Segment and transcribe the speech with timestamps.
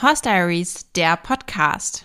[0.00, 2.04] Horse Diaries, der Podcast.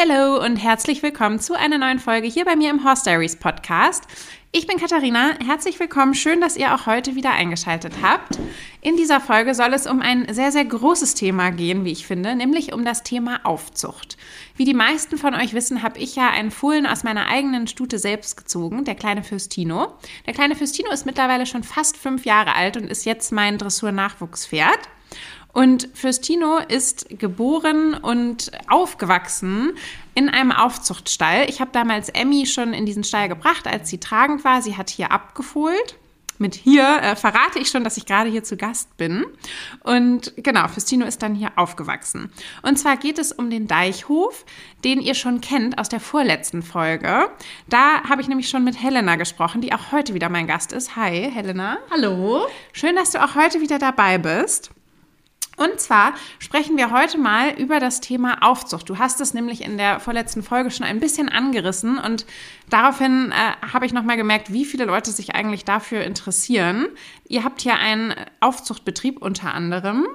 [0.00, 4.04] Hallo und herzlich willkommen zu einer neuen Folge hier bei mir im Horse Diaries Podcast.
[4.50, 8.38] Ich bin Katharina, herzlich willkommen, schön, dass ihr auch heute wieder eingeschaltet habt.
[8.80, 12.34] In dieser Folge soll es um ein sehr, sehr großes Thema gehen, wie ich finde,
[12.34, 14.16] nämlich um das Thema Aufzucht.
[14.56, 17.98] Wie die meisten von euch wissen, habe ich ja einen Fohlen aus meiner eigenen Stute
[17.98, 19.92] selbst gezogen, der kleine Fürstino.
[20.24, 24.78] Der kleine Fürstino ist mittlerweile schon fast fünf Jahre alt und ist jetzt mein Dressur-Nachwuchspferd.
[25.52, 29.72] Und Fürstino ist geboren und aufgewachsen
[30.14, 31.46] in einem Aufzuchtstall.
[31.48, 34.62] Ich habe damals Emmy schon in diesen Stall gebracht, als sie tragend war.
[34.62, 35.96] Sie hat hier abgefohlt.
[36.40, 39.26] Mit hier äh, verrate ich schon, dass ich gerade hier zu Gast bin.
[39.84, 42.32] Und genau, Fürstino ist dann hier aufgewachsen.
[42.62, 44.46] Und zwar geht es um den Deichhof,
[44.82, 47.28] den ihr schon kennt aus der vorletzten Folge.
[47.68, 50.96] Da habe ich nämlich schon mit Helena gesprochen, die auch heute wieder mein Gast ist.
[50.96, 51.76] Hi, Helena.
[51.90, 52.46] Hallo.
[52.72, 54.70] Schön, dass du auch heute wieder dabei bist.
[55.60, 58.88] Und zwar sprechen wir heute mal über das Thema Aufzucht.
[58.88, 62.24] Du hast es nämlich in der vorletzten Folge schon ein bisschen angerissen und
[62.70, 66.86] daraufhin äh, habe ich nochmal gemerkt, wie viele Leute sich eigentlich dafür interessieren.
[67.28, 70.06] Ihr habt hier einen Aufzuchtbetrieb unter anderem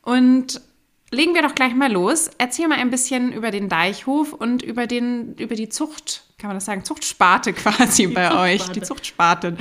[0.00, 0.62] und
[1.10, 2.30] legen wir doch gleich mal los.
[2.38, 6.56] Erzähl mal ein bisschen über den Deichhof und über, den, über die Zucht, kann man
[6.56, 8.38] das sagen, Zuchtsparte quasi die bei Zuchtsparte.
[8.38, 9.56] euch, die Zuchtsparte.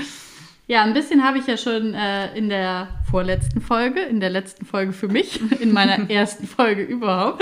[0.69, 4.65] Ja, ein bisschen habe ich ja schon äh, in der vorletzten Folge, in der letzten
[4.65, 7.41] Folge für mich, in meiner ersten Folge überhaupt,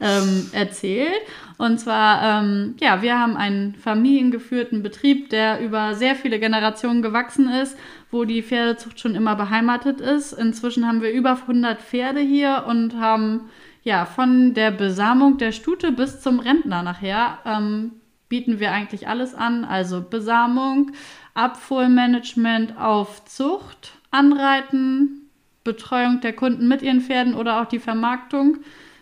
[0.00, 1.12] ähm, erzählt.
[1.58, 7.50] Und zwar, ähm, ja, wir haben einen familiengeführten Betrieb, der über sehr viele Generationen gewachsen
[7.50, 7.76] ist,
[8.10, 10.32] wo die Pferdezucht schon immer beheimatet ist.
[10.32, 13.50] Inzwischen haben wir über 100 Pferde hier und haben
[13.82, 17.92] ja von der Besamung der Stute bis zum Rentner nachher ähm,
[18.34, 19.64] bieten wir eigentlich alles an.
[19.64, 20.92] Also Besamung,
[21.34, 25.28] Abfuhrmanagement auf Zucht, Anreiten,
[25.64, 28.58] Betreuung der Kunden mit ihren Pferden oder auch die Vermarktung,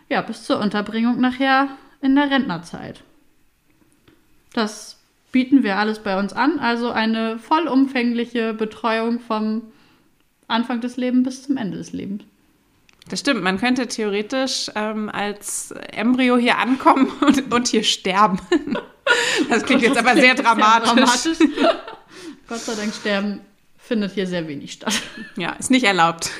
[0.09, 1.69] ja, bis zur Unterbringung nachher
[2.01, 3.03] in der Rentnerzeit.
[4.55, 4.99] Das
[5.33, 9.63] bieten wir alles bei uns an, also eine vollumfängliche Betreuung vom
[10.47, 12.25] Anfang des Lebens bis zum Ende des Lebens.
[13.09, 18.39] Das stimmt, man könnte theoretisch ähm, als Embryo hier ankommen und, und hier sterben.
[19.51, 20.89] Das klingt jetzt aber sehr dramatisch.
[20.89, 21.79] Sehr dramatisch.
[22.53, 23.41] Gott sei Dank sterben
[23.79, 24.93] findet hier sehr wenig statt.
[25.39, 26.31] Ja, ist nicht erlaubt.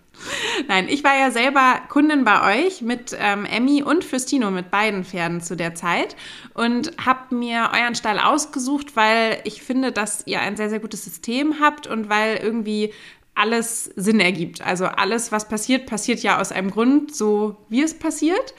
[0.68, 5.04] Nein, ich war ja selber Kundin bei euch mit ähm, Emmy und Fürstino, mit beiden
[5.04, 6.14] Pferden zu der Zeit
[6.54, 11.04] und habe mir euren Stall ausgesucht, weil ich finde, dass ihr ein sehr, sehr gutes
[11.04, 12.92] System habt und weil irgendwie
[13.34, 14.64] alles Sinn ergibt.
[14.64, 18.54] Also alles, was passiert, passiert ja aus einem Grund, so wie es passiert.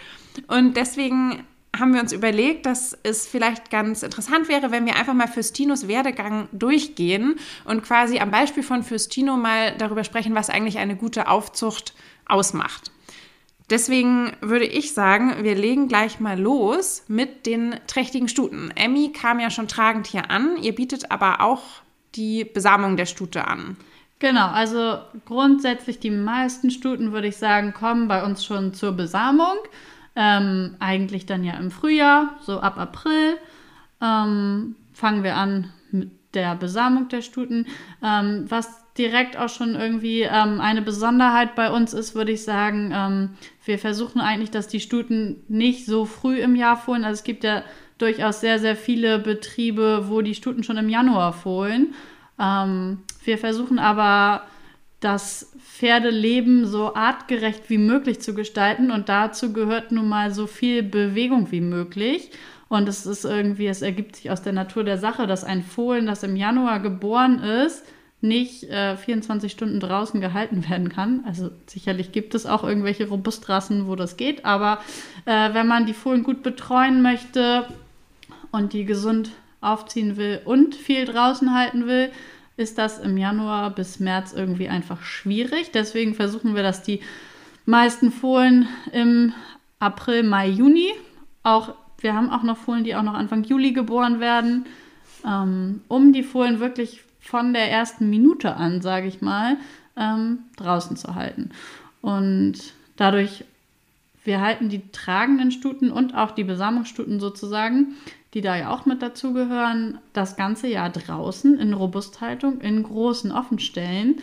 [0.49, 1.45] Und deswegen
[1.79, 5.87] haben wir uns überlegt, dass es vielleicht ganz interessant wäre, wenn wir einfach mal Fürstinos
[5.87, 11.27] Werdegang durchgehen und quasi am Beispiel von Fürstino mal darüber sprechen, was eigentlich eine gute
[11.27, 11.93] Aufzucht
[12.25, 12.91] ausmacht.
[13.69, 18.71] Deswegen würde ich sagen, wir legen gleich mal los mit den trächtigen Stuten.
[18.75, 21.63] Emmy kam ja schon tragend hier an, ihr bietet aber auch
[22.15, 23.75] die Besamung der Stute an.
[24.19, 29.57] Genau, also grundsätzlich die meisten Stuten, würde ich sagen, kommen bei uns schon zur Besamung.
[30.19, 33.37] Ähm, eigentlich dann ja im Frühjahr, so ab April,
[34.01, 37.67] ähm, fangen wir an mit der Besamung der Stuten.
[38.03, 42.91] Ähm, was direkt auch schon irgendwie ähm, eine Besonderheit bei uns ist, würde ich sagen,
[42.95, 43.29] ähm,
[43.63, 47.05] wir versuchen eigentlich, dass die Stuten nicht so früh im Jahr fohlen.
[47.05, 47.61] Also es gibt ja
[47.99, 51.93] durchaus sehr, sehr viele Betriebe, wo die Stuten schon im Januar fohlen.
[52.39, 54.43] Ähm, wir versuchen aber
[54.99, 60.81] das Pferdeleben so artgerecht wie möglich zu gestalten und dazu gehört nun mal so viel
[60.81, 62.31] Bewegung wie möglich.
[62.69, 66.05] Und es ist irgendwie, es ergibt sich aus der Natur der Sache, dass ein Fohlen,
[66.05, 67.85] das im Januar geboren ist,
[68.19, 71.23] nicht äh, 24 Stunden draußen gehalten werden kann.
[71.25, 74.79] Also sicherlich gibt es auch irgendwelche Robustrassen, wo das geht, aber
[75.25, 77.67] äh, wenn man die Fohlen gut betreuen möchte
[78.51, 82.09] und die gesund aufziehen will und viel draußen halten will,
[82.57, 85.71] ist das im Januar bis März irgendwie einfach schwierig.
[85.71, 87.01] Deswegen versuchen wir, dass die
[87.65, 89.33] meisten Fohlen im
[89.79, 90.91] April, Mai, Juni,
[91.43, 94.65] auch wir haben auch noch Fohlen, die auch noch Anfang Juli geboren werden,
[95.25, 99.57] ähm, um die Fohlen wirklich von der ersten Minute an, sage ich mal,
[99.95, 101.49] ähm, draußen zu halten.
[102.01, 103.45] Und dadurch,
[104.23, 107.95] wir halten die tragenden Stuten und auch die Besamungsstuten sozusagen
[108.37, 114.17] die da ja auch mit dazugehören, das ganze Jahr draußen in Robusthaltung in großen Offenstellen.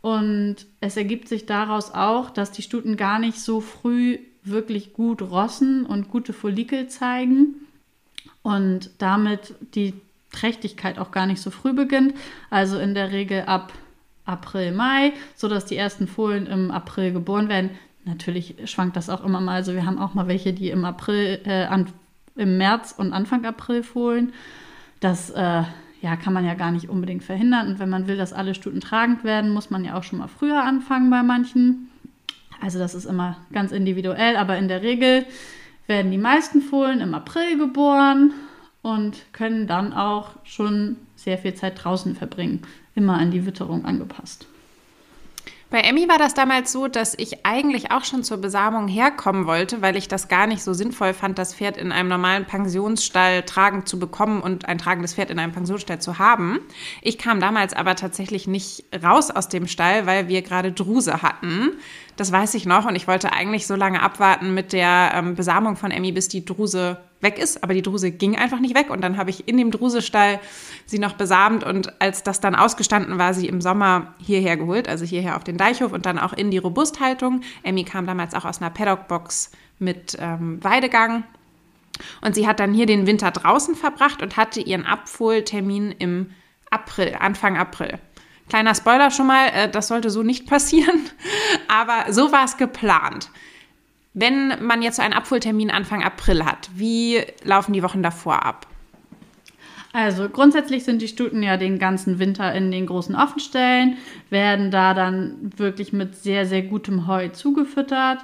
[0.00, 5.20] Und es ergibt sich daraus auch, dass die Stuten gar nicht so früh wirklich gut
[5.20, 7.56] rossen und gute Follikel zeigen
[8.40, 9.92] und damit die
[10.32, 12.14] Trächtigkeit auch gar nicht so früh beginnt.
[12.48, 13.74] Also in der Regel ab
[14.24, 17.72] April, Mai, sodass die ersten Fohlen im April geboren werden.
[18.06, 19.56] Natürlich schwankt das auch immer mal.
[19.56, 21.66] Also wir haben auch mal welche, die im April, äh,
[22.38, 24.32] im März und Anfang April fohlen.
[25.00, 25.62] Das äh,
[26.00, 27.68] ja, kann man ja gar nicht unbedingt verhindern.
[27.68, 30.28] Und wenn man will, dass alle Stuten tragend werden, muss man ja auch schon mal
[30.28, 31.90] früher anfangen bei manchen.
[32.60, 35.24] Also das ist immer ganz individuell, aber in der Regel
[35.86, 38.32] werden die meisten Fohlen im April geboren
[38.82, 42.62] und können dann auch schon sehr viel Zeit draußen verbringen,
[42.94, 44.46] immer an die Witterung angepasst.
[45.70, 49.82] Bei Emmy war das damals so, dass ich eigentlich auch schon zur Besamung herkommen wollte,
[49.82, 53.86] weil ich das gar nicht so sinnvoll fand, das Pferd in einem normalen Pensionsstall tragend
[53.86, 56.60] zu bekommen und ein tragendes Pferd in einem Pensionsstall zu haben.
[57.02, 61.72] Ich kam damals aber tatsächlich nicht raus aus dem Stall, weil wir gerade Druse hatten.
[62.16, 65.76] Das weiß ich noch und ich wollte eigentlich so lange abwarten mit der ähm, Besamung
[65.76, 69.00] von Emmy, bis die Druse weg ist, aber die Druse ging einfach nicht weg und
[69.00, 70.40] dann habe ich in dem Drusestall
[70.86, 75.04] sie noch besamt und als das dann ausgestanden war, sie im Sommer hierher geholt, also
[75.04, 77.40] hierher auf den Deichhof und dann auch in die Robusthaltung.
[77.62, 81.24] Emmy kam damals auch aus einer Paddockbox mit ähm, Weidegang
[82.20, 86.30] und sie hat dann hier den Winter draußen verbracht und hatte ihren Abholtermin im
[86.70, 87.98] April, Anfang April.
[88.48, 91.00] Kleiner Spoiler schon mal, äh, das sollte so nicht passieren,
[91.68, 93.30] aber so war es geplant.
[94.14, 98.66] Wenn man jetzt einen Abholtermin Anfang April hat, wie laufen die Wochen davor ab?
[99.92, 103.96] Also grundsätzlich sind die Stuten ja den ganzen Winter in den großen Offenstellen,
[104.28, 108.18] werden da dann wirklich mit sehr, sehr gutem Heu zugefüttert,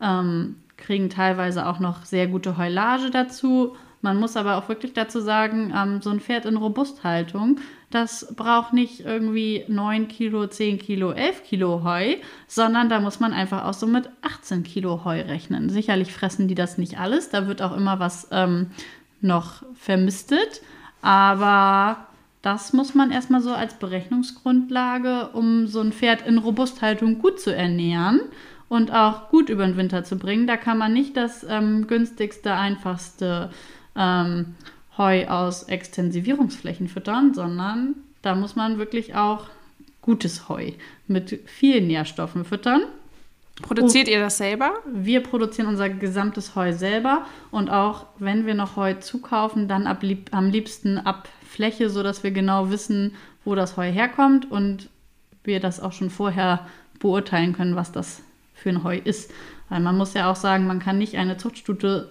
[0.00, 3.76] ähm, kriegen teilweise auch noch sehr gute Heulage dazu.
[4.02, 7.60] Man muss aber auch wirklich dazu sagen, ähm, so ein Pferd in Robusthaltung
[7.94, 12.16] das braucht nicht irgendwie 9 Kilo, 10 Kilo, 11 Kilo Heu,
[12.48, 15.70] sondern da muss man einfach auch so mit 18 Kilo Heu rechnen.
[15.70, 18.70] Sicherlich fressen die das nicht alles, da wird auch immer was ähm,
[19.20, 20.62] noch vermistet,
[21.02, 22.06] aber
[22.42, 27.54] das muss man erstmal so als Berechnungsgrundlage, um so ein Pferd in Robusthaltung gut zu
[27.54, 28.20] ernähren
[28.68, 30.46] und auch gut über den Winter zu bringen.
[30.46, 33.50] Da kann man nicht das ähm, günstigste, einfachste
[33.96, 34.56] ähm,
[34.96, 39.46] Heu aus Extensivierungsflächen füttern, sondern da muss man wirklich auch
[40.02, 40.72] gutes Heu
[41.08, 42.82] mit vielen Nährstoffen füttern.
[43.62, 44.72] Produziert ihr das selber?
[44.92, 50.02] Wir produzieren unser gesamtes Heu selber und auch wenn wir noch Heu zukaufen, dann ab,
[50.32, 53.14] am liebsten ab Fläche, sodass wir genau wissen,
[53.44, 54.88] wo das Heu herkommt und
[55.44, 56.66] wir das auch schon vorher
[56.98, 58.22] beurteilen können, was das
[58.54, 59.30] für ein Heu ist.
[59.68, 62.10] Weil man muss ja auch sagen, man kann nicht eine Zuchtstute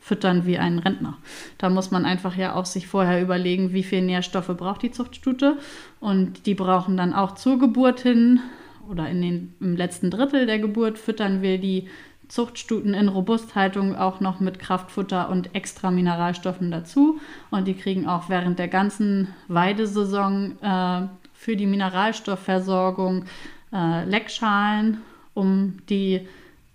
[0.00, 1.16] füttern wie ein Rentner.
[1.58, 5.58] Da muss man einfach ja auch sich vorher überlegen, wie viel Nährstoffe braucht die Zuchtstute.
[6.00, 8.40] Und die brauchen dann auch zur Geburt hin
[8.88, 11.88] oder in den, im letzten Drittel der Geburt füttern wir die
[12.28, 17.20] Zuchtstuten in Robusthaltung auch noch mit Kraftfutter und extra Mineralstoffen dazu.
[17.50, 23.24] Und die kriegen auch während der ganzen Weidesaison äh, für die Mineralstoffversorgung
[23.72, 24.98] äh, Leckschalen,
[25.34, 26.26] um die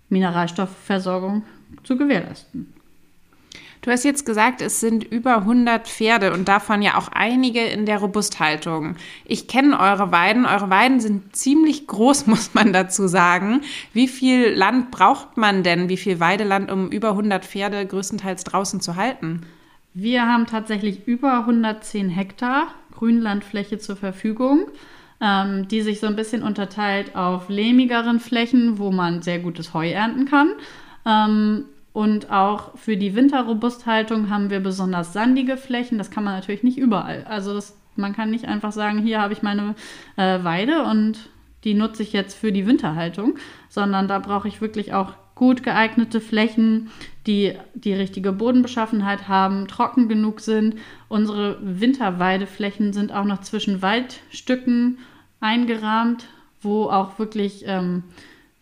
[0.08, 1.42] Mineralstoffversorgung
[1.82, 2.79] zu gewährleisten.
[3.82, 7.86] Du hast jetzt gesagt, es sind über 100 Pferde und davon ja auch einige in
[7.86, 8.96] der Robusthaltung.
[9.24, 10.44] Ich kenne eure Weiden.
[10.44, 13.62] Eure Weiden sind ziemlich groß, muss man dazu sagen.
[13.94, 15.88] Wie viel Land braucht man denn?
[15.88, 19.46] Wie viel Weideland, um über 100 Pferde größtenteils draußen zu halten?
[19.94, 24.66] Wir haben tatsächlich über 110 Hektar Grünlandfläche zur Verfügung,
[25.22, 29.88] ähm, die sich so ein bisschen unterteilt auf lehmigeren Flächen, wo man sehr gutes Heu
[29.90, 30.50] ernten kann.
[31.92, 35.98] Und auch für die Winterrobusthaltung haben wir besonders sandige Flächen.
[35.98, 37.24] Das kann man natürlich nicht überall.
[37.24, 39.74] Also das, man kann nicht einfach sagen, hier habe ich meine
[40.16, 41.30] äh, Weide und
[41.64, 43.36] die nutze ich jetzt für die Winterhaltung,
[43.68, 46.90] sondern da brauche ich wirklich auch gut geeignete Flächen,
[47.26, 50.76] die die richtige Bodenbeschaffenheit haben, trocken genug sind.
[51.08, 54.98] Unsere Winterweideflächen sind auch noch zwischen Waldstücken
[55.40, 56.26] eingerahmt,
[56.60, 58.04] wo auch wirklich ähm,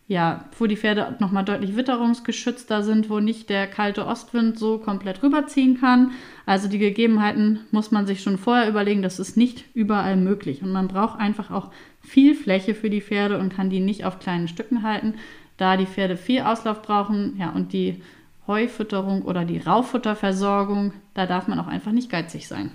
[0.09, 5.23] ja, wo die Pferde nochmal deutlich witterungsgeschützter sind, wo nicht der kalte Ostwind so komplett
[5.23, 6.13] rüberziehen kann.
[6.47, 10.63] Also die Gegebenheiten muss man sich schon vorher überlegen, das ist nicht überall möglich.
[10.63, 14.19] Und man braucht einfach auch viel Fläche für die Pferde und kann die nicht auf
[14.19, 15.15] kleinen Stücken halten,
[15.59, 17.37] da die Pferde viel Auslauf brauchen.
[17.39, 18.01] Ja, und die
[18.47, 22.71] Heufütterung oder die Rauffutterversorgung, da darf man auch einfach nicht geizig sein.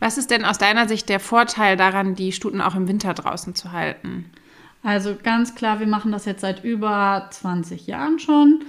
[0.00, 3.54] Was ist denn aus deiner Sicht der Vorteil daran, die Stuten auch im Winter draußen
[3.54, 4.30] zu halten?
[4.86, 8.60] Also ganz klar, wir machen das jetzt seit über 20 Jahren schon.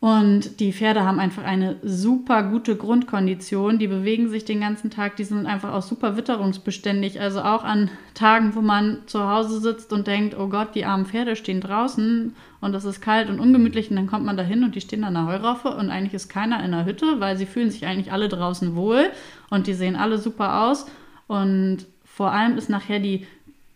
[0.00, 3.78] Und die Pferde haben einfach eine super gute Grundkondition.
[3.78, 5.14] Die bewegen sich den ganzen Tag.
[5.14, 7.20] Die sind einfach auch super witterungsbeständig.
[7.20, 11.06] Also auch an Tagen, wo man zu Hause sitzt und denkt, oh Gott, die armen
[11.06, 13.88] Pferde stehen draußen und es ist kalt und ungemütlich.
[13.88, 16.28] Und dann kommt man da hin und die stehen an der Heuraufe und eigentlich ist
[16.28, 19.10] keiner in der Hütte, weil sie fühlen sich eigentlich alle draußen wohl
[19.50, 20.86] und die sehen alle super aus.
[21.28, 23.26] Und vor allem ist nachher die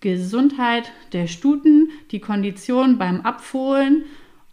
[0.00, 4.04] Gesundheit der Stuten, die Kondition beim Abfohlen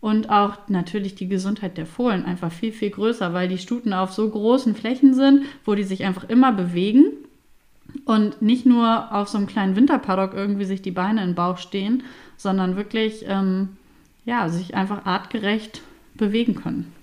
[0.01, 4.13] und auch natürlich die Gesundheit der Fohlen einfach viel, viel größer, weil die Stuten auf
[4.13, 7.06] so großen Flächen sind, wo die sich einfach immer bewegen
[8.06, 11.58] und nicht nur auf so einem kleinen Winterpaddock irgendwie sich die Beine in den Bauch
[11.58, 12.04] stehen,
[12.36, 13.70] sondern wirklich ähm,
[14.25, 15.82] ja, sich einfach artgerecht
[16.16, 16.94] bewegen können.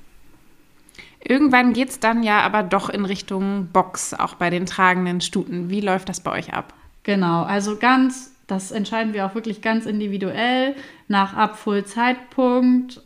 [1.27, 5.71] Irgendwann geht es dann ja aber doch in Richtung Box, auch bei den tragenden Stuten.
[5.71, 6.75] Wie läuft das bei euch ab?
[7.03, 10.75] Genau, also ganz, das entscheiden wir auch wirklich ganz individuell
[11.09, 13.01] nach Abfuhrzeitpunkt,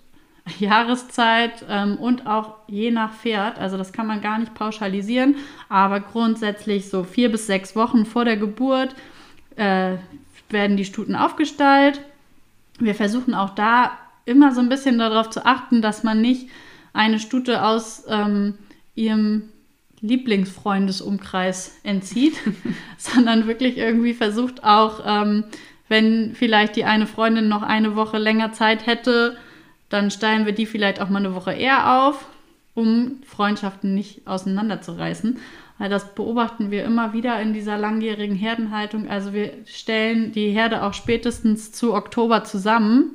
[0.59, 3.59] Jahreszeit ähm, und auch je nach Pferd.
[3.59, 5.37] Also das kann man gar nicht pauschalisieren,
[5.69, 8.95] aber grundsätzlich so vier bis sechs Wochen vor der Geburt
[9.57, 9.97] äh,
[10.49, 12.01] werden die Stuten aufgestallt.
[12.79, 13.93] Wir versuchen auch da
[14.25, 16.49] immer so ein bisschen darauf zu achten, dass man nicht
[16.93, 18.55] eine Stute aus ähm,
[18.95, 19.51] ihrem
[20.01, 22.37] Lieblingsfreundesumkreis entzieht,
[22.99, 25.45] sondern wirklich irgendwie versucht auch, ähm,
[25.89, 29.37] wenn vielleicht die eine Freundin noch eine Woche länger Zeit hätte,
[29.89, 32.27] dann steilen wir die vielleicht auch mal eine Woche eher auf,
[32.75, 35.39] um Freundschaften nicht auseinanderzureißen.
[35.79, 39.09] Weil das beobachten wir immer wieder in dieser langjährigen Herdenhaltung.
[39.09, 43.13] Also wir stellen die Herde auch spätestens zu Oktober zusammen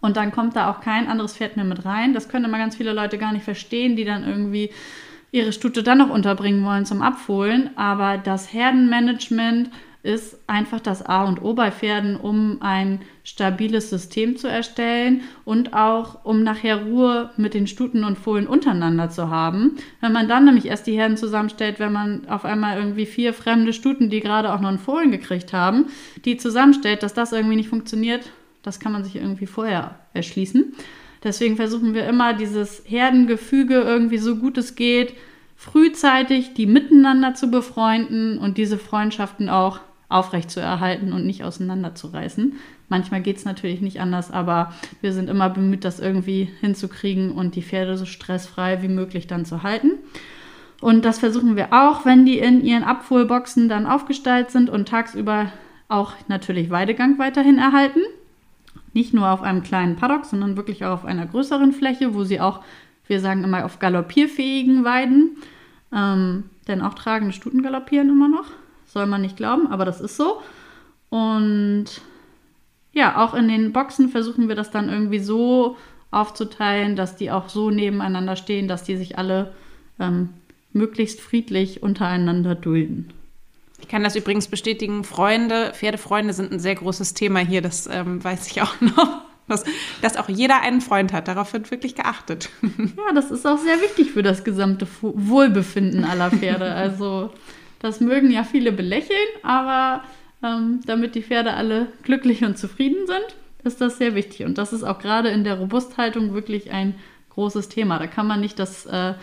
[0.00, 2.12] und dann kommt da auch kein anderes Pferd mehr mit rein.
[2.12, 4.70] Das können immer ganz viele Leute gar nicht verstehen, die dann irgendwie
[5.32, 7.70] ihre Stute dann noch unterbringen wollen zum Abfohlen.
[7.76, 9.70] Aber das Herdenmanagement
[10.02, 15.74] ist einfach das A und O bei Pferden, um ein stabiles System zu erstellen und
[15.74, 19.76] auch um nachher Ruhe mit den Stuten und Fohlen untereinander zu haben.
[20.00, 23.72] Wenn man dann nämlich erst die Herden zusammenstellt, wenn man auf einmal irgendwie vier fremde
[23.72, 25.86] Stuten, die gerade auch noch einen Fohlen gekriegt haben,
[26.24, 28.28] die zusammenstellt, dass das irgendwie nicht funktioniert,
[28.64, 30.74] das kann man sich irgendwie vorher erschließen.
[31.24, 35.14] Deswegen versuchen wir immer, dieses Herdengefüge irgendwie so gut es geht,
[35.56, 42.54] frühzeitig die miteinander zu befreunden und diese Freundschaften auch aufrechtzuerhalten und nicht auseinanderzureißen.
[42.88, 47.54] Manchmal geht es natürlich nicht anders, aber wir sind immer bemüht, das irgendwie hinzukriegen und
[47.54, 49.92] die Pferde so stressfrei wie möglich dann zu halten.
[50.80, 55.52] Und das versuchen wir auch, wenn die in ihren Abholboxen dann aufgestellt sind und tagsüber
[55.88, 58.00] auch natürlich Weidegang weiterhin erhalten.
[58.92, 62.40] Nicht nur auf einem kleinen Paddock, sondern wirklich auch auf einer größeren Fläche, wo sie
[62.40, 62.60] auch,
[63.06, 65.36] wir sagen immer, auf galoppierfähigen Weiden,
[65.92, 68.46] ähm, denn auch tragende Stuten galoppieren immer noch.
[68.86, 70.42] Soll man nicht glauben, aber das ist so.
[71.08, 71.86] Und
[72.92, 75.76] ja, auch in den Boxen versuchen wir das dann irgendwie so
[76.10, 79.52] aufzuteilen, dass die auch so nebeneinander stehen, dass die sich alle
[79.98, 80.28] ähm,
[80.72, 83.12] möglichst friedlich untereinander dulden.
[83.82, 85.04] Ich kann das übrigens bestätigen.
[85.04, 87.60] Freunde, Pferdefreunde sind ein sehr großes Thema hier.
[87.60, 89.22] Das ähm, weiß ich auch noch.
[89.48, 89.64] Dass,
[90.00, 91.26] dass, auch jeder einen Freund hat.
[91.26, 92.48] Darauf wird wirklich geachtet.
[92.78, 96.64] Ja, das ist auch sehr wichtig für das gesamte Wohlbefinden aller Pferde.
[96.74, 97.30] Also,
[97.80, 100.04] das mögen ja viele belächeln, aber
[100.44, 104.46] ähm, damit die Pferde alle glücklich und zufrieden sind, ist das sehr wichtig.
[104.46, 106.94] Und das ist auch gerade in der Robusthaltung wirklich ein
[107.30, 107.98] großes Thema.
[107.98, 109.14] Da kann man nicht das äh,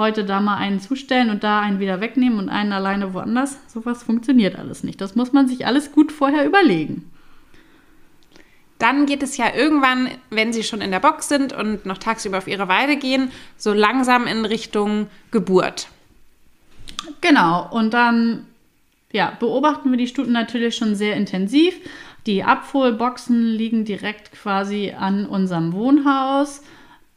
[0.00, 3.58] heute da mal einen zustellen und da einen wieder wegnehmen und einen alleine woanders.
[3.68, 5.00] Sowas funktioniert alles nicht.
[5.00, 7.08] Das muss man sich alles gut vorher überlegen.
[8.78, 12.38] Dann geht es ja irgendwann, wenn sie schon in der Box sind und noch tagsüber
[12.38, 15.88] auf ihre Weide gehen, so langsam in Richtung Geburt.
[17.20, 18.46] Genau, und dann
[19.12, 21.74] ja, beobachten wir die Stuten natürlich schon sehr intensiv.
[22.26, 26.62] Die Abholboxen liegen direkt quasi an unserem Wohnhaus,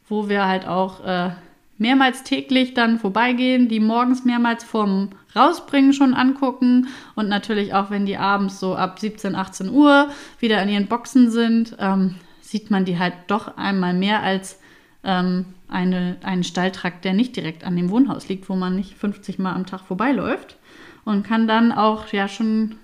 [0.08, 1.30] wo wir halt auch äh,
[1.78, 8.06] mehrmals täglich dann vorbeigehen, die morgens mehrmals vorm Rausbringen schon angucken und natürlich auch, wenn
[8.06, 12.84] die abends so ab 17, 18 Uhr wieder in ihren Boxen sind, ähm, sieht man
[12.84, 14.60] die halt doch einmal mehr als
[15.02, 19.38] ähm, eine, einen Stalltrakt, der nicht direkt an dem Wohnhaus liegt, wo man nicht 50
[19.38, 20.56] Mal am Tag vorbeiläuft
[21.04, 22.76] und kann dann auch ja schon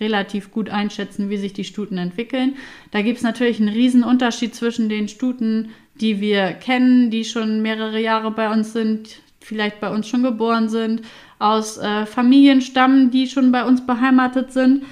[0.00, 2.56] relativ gut einschätzen, wie sich die Stuten entwickeln.
[2.92, 7.62] Da gibt es natürlich einen riesen Unterschied zwischen den Stuten, die wir kennen, die schon
[7.62, 11.02] mehrere Jahre bei uns sind, vielleicht bei uns schon geboren sind,
[11.38, 14.84] aus äh, Familien stammen, die schon bei uns beheimatet sind,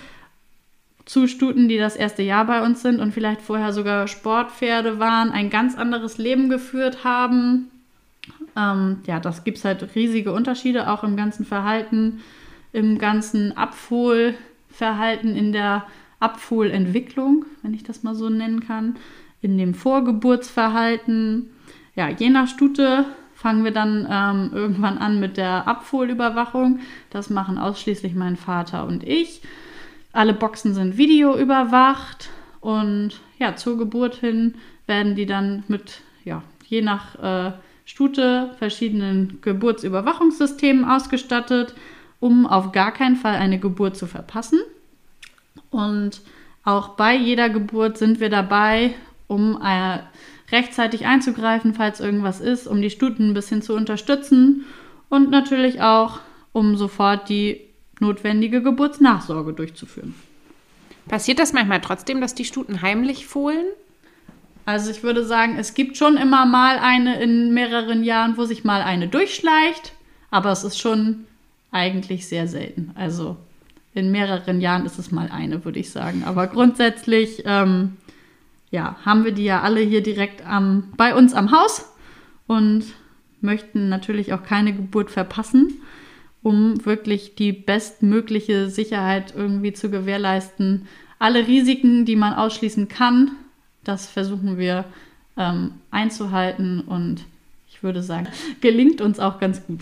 [1.04, 5.30] zu Stuten, die das erste Jahr bei uns sind und vielleicht vorher sogar Sportpferde waren,
[5.30, 7.70] ein ganz anderes Leben geführt haben.
[8.56, 12.22] Ähm, ja, das gibt es halt riesige Unterschiede, auch im ganzen Verhalten,
[12.72, 15.86] im ganzen Abfohlverhalten, in der
[16.18, 18.96] Abfohlentwicklung, wenn ich das mal so nennen kann
[19.46, 21.50] in dem Vorgeburtsverhalten.
[21.94, 26.80] Ja, je nach Stute fangen wir dann ähm, irgendwann an mit der Abfohlüberwachung.
[27.10, 29.40] Das machen ausschließlich mein Vater und ich.
[30.12, 36.82] Alle Boxen sind videoüberwacht und ja, zur Geburt hin werden die dann mit, ja, je
[36.82, 37.52] nach äh,
[37.84, 41.74] Stute verschiedenen Geburtsüberwachungssystemen ausgestattet,
[42.18, 44.58] um auf gar keinen Fall eine Geburt zu verpassen.
[45.70, 46.22] Und
[46.64, 48.94] auch bei jeder Geburt sind wir dabei,
[49.26, 49.98] um äh,
[50.50, 54.64] rechtzeitig einzugreifen, falls irgendwas ist, um die Stuten ein bisschen zu unterstützen
[55.08, 56.20] und natürlich auch,
[56.52, 57.60] um sofort die
[58.00, 60.14] notwendige Geburtsnachsorge durchzuführen.
[61.08, 63.66] Passiert das manchmal trotzdem, dass die Stuten heimlich fohlen?
[64.64, 68.64] Also ich würde sagen, es gibt schon immer mal eine in mehreren Jahren, wo sich
[68.64, 69.92] mal eine durchschleicht,
[70.30, 71.24] aber es ist schon
[71.70, 72.90] eigentlich sehr selten.
[72.96, 73.36] Also
[73.94, 76.24] in mehreren Jahren ist es mal eine, würde ich sagen.
[76.24, 77.96] Aber grundsätzlich, ähm,
[78.70, 81.92] ja, haben wir die ja alle hier direkt am, bei uns am Haus
[82.46, 82.84] und
[83.40, 85.80] möchten natürlich auch keine Geburt verpassen,
[86.42, 90.86] um wirklich die bestmögliche Sicherheit irgendwie zu gewährleisten.
[91.18, 93.32] Alle Risiken, die man ausschließen kann,
[93.84, 94.84] das versuchen wir
[95.36, 97.24] ähm, einzuhalten und
[97.68, 98.28] ich würde sagen,
[98.60, 99.80] gelingt uns auch ganz gut.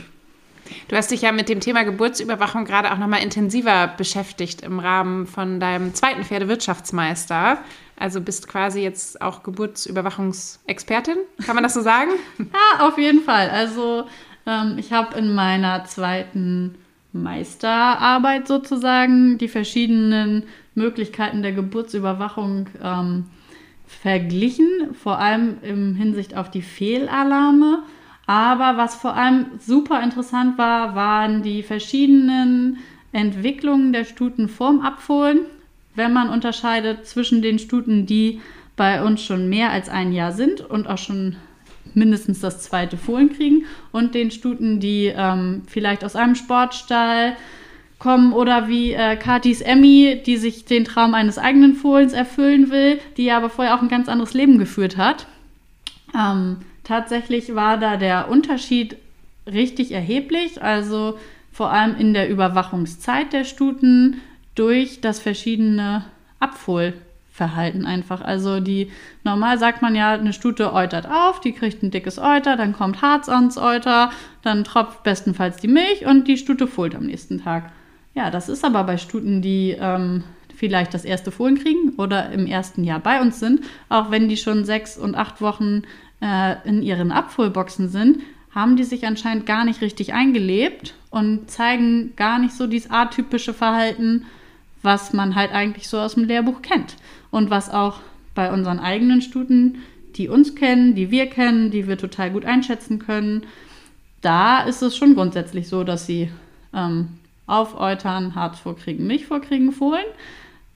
[0.89, 5.27] Du hast dich ja mit dem Thema Geburtsüberwachung gerade auch nochmal intensiver beschäftigt im Rahmen
[5.27, 7.59] von deinem zweiten Pferdewirtschaftsmeister.
[7.97, 12.11] Also bist quasi jetzt auch Geburtsüberwachungsexpertin, kann man das so sagen?
[12.39, 13.51] ja, auf jeden Fall.
[13.51, 14.05] Also
[14.47, 16.75] ähm, ich habe in meiner zweiten
[17.13, 23.27] Meisterarbeit sozusagen die verschiedenen Möglichkeiten der Geburtsüberwachung ähm,
[23.87, 27.85] verglichen, vor allem im Hinsicht auf die Fehlalarme.
[28.27, 32.79] Aber was vor allem super interessant war, waren die verschiedenen
[33.13, 35.41] Entwicklungen der Stuten vorm Abfohlen,
[35.95, 38.41] wenn man unterscheidet zwischen den Stuten, die
[38.77, 41.37] bei uns schon mehr als ein Jahr sind und auch schon
[41.93, 47.37] mindestens das zweite Fohlen kriegen und den Stuten, die ähm, vielleicht aus einem Sportstall
[47.99, 52.99] kommen oder wie äh, Katis Emmy, die sich den Traum eines eigenen Fohlens erfüllen will,
[53.17, 55.27] die aber vorher auch ein ganz anderes Leben geführt hat.
[56.15, 58.97] Ähm, tatsächlich war da der Unterschied
[59.47, 61.19] richtig erheblich, also
[61.53, 64.21] vor allem in der Überwachungszeit der Stuten
[64.55, 66.05] durch das verschiedene
[66.41, 68.21] Abfohlverhalten einfach.
[68.21, 68.91] Also die
[69.23, 73.03] normal sagt man ja, eine Stute eutert auf, die kriegt ein dickes Euter, dann kommt
[73.03, 74.11] Harz ans Euter,
[74.43, 77.71] dann tropft bestenfalls die Milch und die Stute fohlt am nächsten Tag.
[78.15, 82.47] Ja, das ist aber bei Stuten, die ähm, vielleicht das erste Fohlen kriegen oder im
[82.47, 85.83] ersten Jahr bei uns sind, auch wenn die schon sechs und acht Wochen
[86.25, 92.15] äh, in ihren Abholboxen sind, haben die sich anscheinend gar nicht richtig eingelebt und zeigen
[92.17, 94.25] gar nicht so dieses atypische Verhalten,
[94.83, 96.97] was man halt eigentlich so aus dem Lehrbuch kennt.
[97.31, 98.01] Und was auch
[98.35, 99.79] bei unseren eigenen Stuten,
[100.17, 103.43] die uns kennen, die wir kennen, die wir total gut einschätzen können,
[104.21, 106.31] da ist es schon grundsätzlich so, dass sie
[106.73, 107.09] ähm,
[107.47, 110.07] aufäutern, Harz vorkriegen, Milch vorkriegen, Fohlen.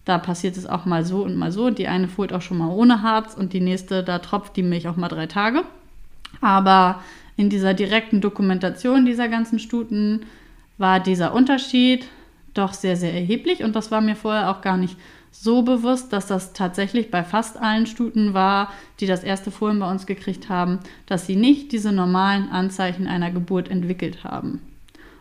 [0.08, 1.68] Da passiert es auch mal so und mal so.
[1.68, 4.88] Die eine fohlt auch schon mal ohne Harz und die nächste, da tropft die Milch
[4.88, 5.64] auch mal drei Tage.
[6.40, 7.02] Aber
[7.36, 10.24] in dieser direkten Dokumentation dieser ganzen Stuten
[10.78, 12.06] war dieser Unterschied
[12.54, 13.62] doch sehr, sehr erheblich.
[13.62, 14.96] Und das war mir vorher auch gar nicht
[15.30, 19.90] so bewusst, dass das tatsächlich bei fast allen Stuten war, die das erste Fohlen bei
[19.90, 24.62] uns gekriegt haben, dass sie nicht diese normalen Anzeichen einer Geburt entwickelt haben.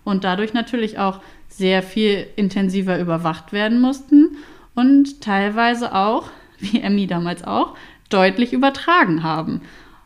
[0.05, 1.19] Und dadurch natürlich auch
[1.49, 4.37] sehr viel intensiver überwacht werden mussten
[4.77, 7.75] und teilweise auch, wie Emmy damals auch,
[8.09, 9.61] deutlich übertragen haben.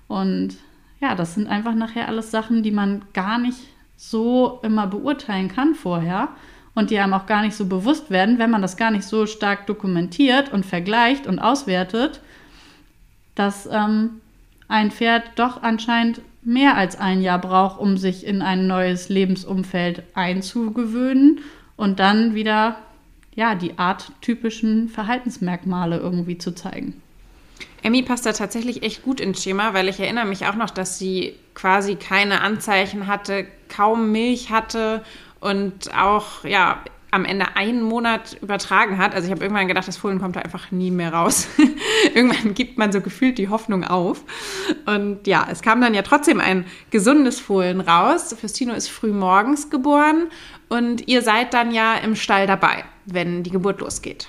[0.08, 0.56] Und
[1.02, 3.60] ja, das sind einfach nachher alles Sachen, die man gar nicht
[3.98, 6.30] so immer beurteilen kann vorher
[6.74, 9.26] und die einem auch gar nicht so bewusst werden, wenn man das gar nicht so
[9.26, 12.22] stark dokumentiert und vergleicht und auswertet,
[13.36, 14.22] dass ähm,
[14.70, 20.04] ein Pferd doch anscheinend mehr als ein Jahr braucht, um sich in ein neues Lebensumfeld
[20.16, 21.40] einzugewöhnen
[21.76, 22.78] und dann wieder
[23.36, 27.02] ja, die arttypischen Verhaltensmerkmale irgendwie zu zeigen.
[27.84, 31.00] Emmy passt da tatsächlich echt gut ins Schema, weil ich erinnere mich auch noch, dass
[31.00, 35.04] sie quasi keine Anzeichen hatte, kaum Milch hatte
[35.40, 39.14] und auch ja am Ende einen Monat übertragen hat.
[39.14, 41.50] Also ich habe irgendwann gedacht, das Fohlen kommt da einfach nie mehr raus.
[42.16, 44.24] irgendwann gibt man so gefühlt die Hoffnung auf.
[44.86, 48.34] Und ja, es kam dann ja trotzdem ein gesundes Fohlen raus.
[48.40, 50.28] Festino ist früh morgens geboren
[50.70, 54.28] und ihr seid dann ja im Stall dabei, wenn die Geburt losgeht.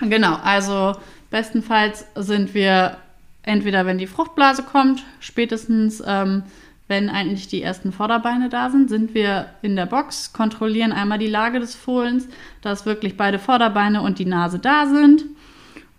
[0.00, 0.96] Genau, also
[1.30, 2.96] bestenfalls sind wir
[3.42, 6.44] entweder, wenn die Fruchtblase kommt, spätestens ähm,
[6.88, 11.28] wenn eigentlich die ersten Vorderbeine da sind, sind wir in der Box, kontrollieren einmal die
[11.28, 12.28] Lage des Fohlens,
[12.60, 15.24] dass wirklich beide Vorderbeine und die Nase da sind.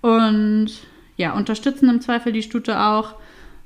[0.01, 0.71] Und
[1.17, 3.15] ja, unterstützen im Zweifel die Stute auch,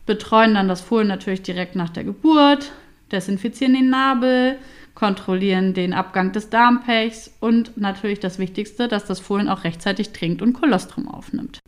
[0.05, 2.71] betreuen dann das Fohlen natürlich direkt nach der Geburt,
[3.11, 4.57] desinfizieren den Nabel,
[4.97, 10.41] kontrollieren den Abgang des Darmpechs und natürlich das Wichtigste, dass das Fohlen auch rechtzeitig trinkt
[10.41, 11.59] und Kolostrum aufnimmt.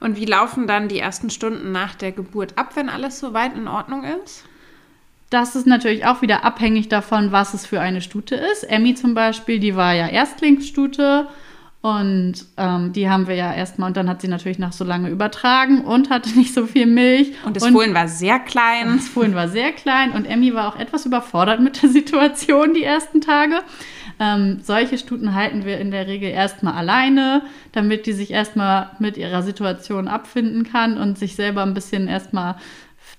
[0.00, 3.68] Und wie laufen dann die ersten Stunden nach der Geburt ab, wenn alles soweit in
[3.68, 4.42] Ordnung ist?
[5.30, 8.64] Das ist natürlich auch wieder abhängig davon, was es für eine Stute ist.
[8.64, 11.28] Emmy zum Beispiel, die war ja Erstlingsstute
[11.86, 15.08] Und ähm, die haben wir ja erstmal, und dann hat sie natürlich nach so lange
[15.08, 17.32] übertragen und hatte nicht so viel Milch.
[17.44, 18.96] Und das und Fohlen war sehr klein.
[18.96, 22.82] Das Fohlen war sehr klein und Emmy war auch etwas überfordert mit der Situation die
[22.82, 23.60] ersten Tage.
[24.18, 29.16] Ähm, solche Stuten halten wir in der Regel erstmal alleine, damit die sich erstmal mit
[29.16, 32.56] ihrer Situation abfinden kann und sich selber ein bisschen erstmal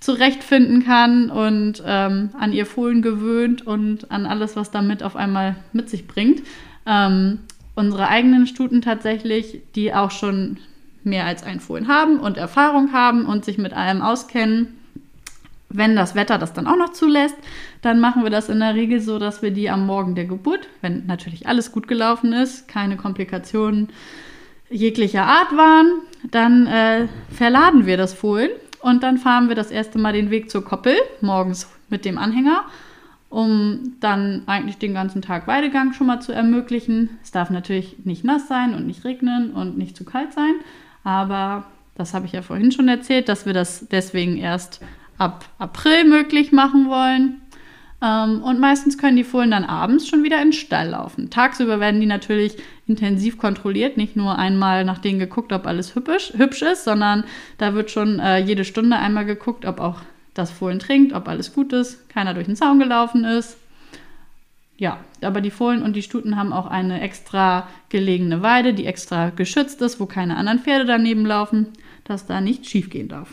[0.02, 5.56] zurechtfinden kann und ähm, an ihr Fohlen gewöhnt und an alles, was damit auf einmal
[5.72, 6.42] mit sich bringt.
[6.86, 7.40] Ähm,
[7.78, 10.58] unsere eigenen Stuten tatsächlich, die auch schon
[11.04, 14.80] mehr als ein Fohlen haben und Erfahrung haben und sich mit allem auskennen,
[15.70, 17.36] wenn das Wetter das dann auch noch zulässt,
[17.82, 20.68] dann machen wir das in der Regel so, dass wir die am Morgen der Geburt,
[20.82, 23.90] wenn natürlich alles gut gelaufen ist, keine Komplikationen
[24.70, 30.00] jeglicher Art waren, dann äh, verladen wir das Fohlen und dann fahren wir das erste
[30.00, 32.66] Mal den Weg zur Koppel, morgens mit dem Anhänger,
[33.30, 37.18] um dann eigentlich den ganzen Tag Weidegang schon mal zu ermöglichen.
[37.24, 40.54] Es darf natürlich nicht nass sein und nicht regnen und nicht zu kalt sein,
[41.04, 44.82] aber das habe ich ja vorhin schon erzählt, dass wir das deswegen erst
[45.18, 47.42] ab April möglich machen wollen.
[48.00, 51.32] Ähm, und meistens können die Fohlen dann abends schon wieder in den Stall laufen.
[51.32, 56.34] Tagsüber werden die natürlich intensiv kontrolliert, nicht nur einmal nach denen geguckt, ob alles hübsch,
[56.38, 57.24] hübsch ist, sondern
[57.58, 60.02] da wird schon äh, jede Stunde einmal geguckt, ob auch
[60.38, 63.58] das Fohlen trinkt, ob alles gut ist, keiner durch den Zaun gelaufen ist.
[64.78, 69.32] Ja, aber die Fohlen und die Stuten haben auch eine extra gelegene Weide, die extra
[69.32, 71.68] geschützt ist, wo keine anderen Pferde daneben laufen,
[72.04, 73.30] dass da nichts schiefgehen darf.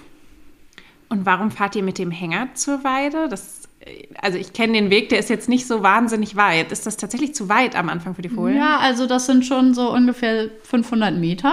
[1.11, 3.29] Und warum fahrt ihr mit dem Hänger zur Weide?
[3.29, 3.69] Das,
[4.23, 6.73] also ich kenne den Weg, der ist jetzt nicht so wahnsinnig weit.
[6.73, 8.57] Ist das tatsächlich zu weit am Anfang für die Fohlen?
[8.57, 11.53] Ja, also das sind schon so ungefähr 500 Meter.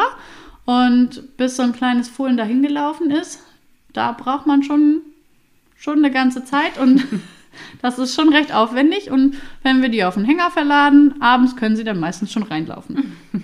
[0.65, 3.43] Und bis so ein kleines Fohlen dahin gelaufen ist,
[3.93, 5.01] da braucht man schon,
[5.81, 7.05] schon eine ganze Zeit und
[7.81, 9.09] das ist schon recht aufwendig.
[9.09, 13.17] Und wenn wir die auf den Hänger verladen, abends können sie dann meistens schon reinlaufen.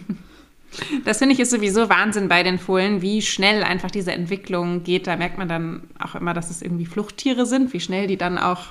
[1.06, 5.08] Das finde ich ist sowieso Wahnsinn bei den Fohlen, wie schnell einfach diese Entwicklung geht.
[5.08, 8.38] Da merkt man dann auch immer, dass es irgendwie Fluchttiere sind, wie schnell die dann
[8.38, 8.66] auch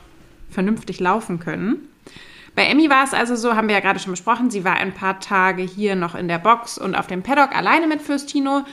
[0.49, 1.89] vernünftig laufen können.
[2.55, 4.95] Bei Emmy war es also so, haben wir ja gerade schon besprochen, sie war ein
[4.95, 8.65] paar Tage hier noch in der Box und auf dem Paddock alleine mit Fürstino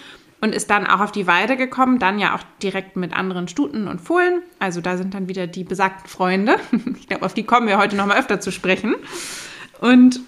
[0.44, 3.88] und ist dann auch auf die Weide gekommen, dann ja auch direkt mit anderen Stuten
[3.88, 4.42] und Fohlen.
[4.60, 6.58] Also da sind dann wieder die besagten Freunde.
[7.00, 8.96] Ich glaube, auf die kommen wir heute noch mal öfter zu sprechen.
[9.80, 10.20] Und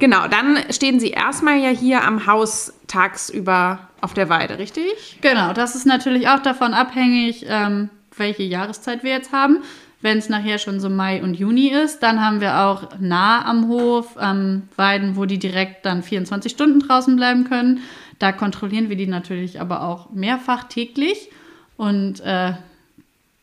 [0.00, 5.18] Genau, dann stehen Sie erstmal ja hier am Haus tagsüber auf der Weide, richtig?
[5.20, 9.58] Genau, das ist natürlich auch davon abhängig, ähm, welche Jahreszeit wir jetzt haben.
[10.00, 13.66] Wenn es nachher schon so Mai und Juni ist, dann haben wir auch nah am
[13.68, 17.80] Hof ähm, Weiden, wo die direkt dann 24 Stunden draußen bleiben können.
[18.18, 21.30] Da kontrollieren wir die natürlich aber auch mehrfach täglich
[21.76, 22.54] und äh,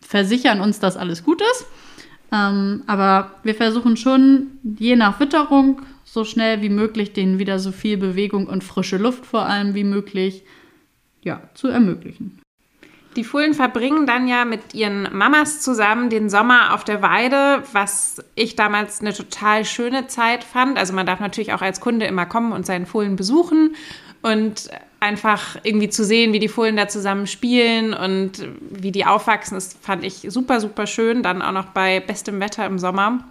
[0.02, 1.66] versichern uns, dass alles gut ist.
[2.32, 7.72] Ähm, aber wir versuchen schon, je nach Witterung, so schnell wie möglich denen wieder so
[7.72, 10.44] viel Bewegung und frische Luft vor allem wie möglich
[11.24, 12.40] ja, zu ermöglichen.
[13.16, 18.22] Die Fohlen verbringen dann ja mit ihren Mamas zusammen den Sommer auf der Weide, was
[18.36, 20.78] ich damals eine total schöne Zeit fand.
[20.78, 23.76] Also man darf natürlich auch als Kunde immer kommen und seinen Fohlen besuchen
[24.26, 28.32] und einfach irgendwie zu sehen, wie die Fohlen da zusammen spielen und
[28.72, 31.22] wie die aufwachsen, das fand ich super, super schön.
[31.22, 33.24] Dann auch noch bei bestem Wetter im Sommer.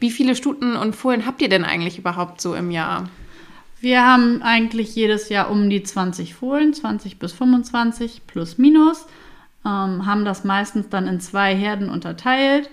[0.00, 3.08] Wie viele Stuten und Fohlen habt ihr denn eigentlich überhaupt so im Jahr?
[3.80, 9.06] Wir haben eigentlich jedes Jahr um die 20 Fohlen, 20 bis 25 plus minus.
[9.64, 12.70] Ähm, haben das meistens dann in zwei Herden unterteilt,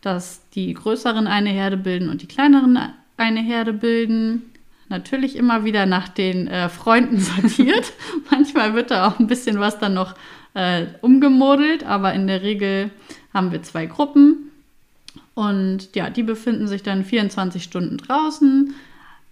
[0.00, 2.76] dass die größeren eine Herde bilden und die kleineren
[3.16, 4.51] eine Herde bilden.
[4.92, 7.94] Natürlich immer wieder nach den äh, Freunden sortiert.
[8.30, 10.14] Manchmal wird da auch ein bisschen was dann noch
[10.52, 12.90] äh, umgemodelt, aber in der Regel
[13.32, 14.50] haben wir zwei Gruppen.
[15.32, 18.74] Und ja, die befinden sich dann 24 Stunden draußen.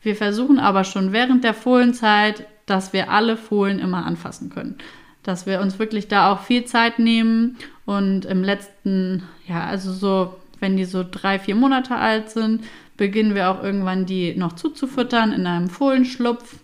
[0.01, 4.79] Wir versuchen aber schon während der Fohlenzeit, dass wir alle Fohlen immer anfassen können.
[5.23, 10.37] Dass wir uns wirklich da auch viel Zeit nehmen und im letzten, ja, also so,
[10.59, 12.65] wenn die so drei, vier Monate alt sind,
[13.01, 16.57] beginnen wir auch irgendwann die noch zuzufüttern in einem Fohlenschlupf.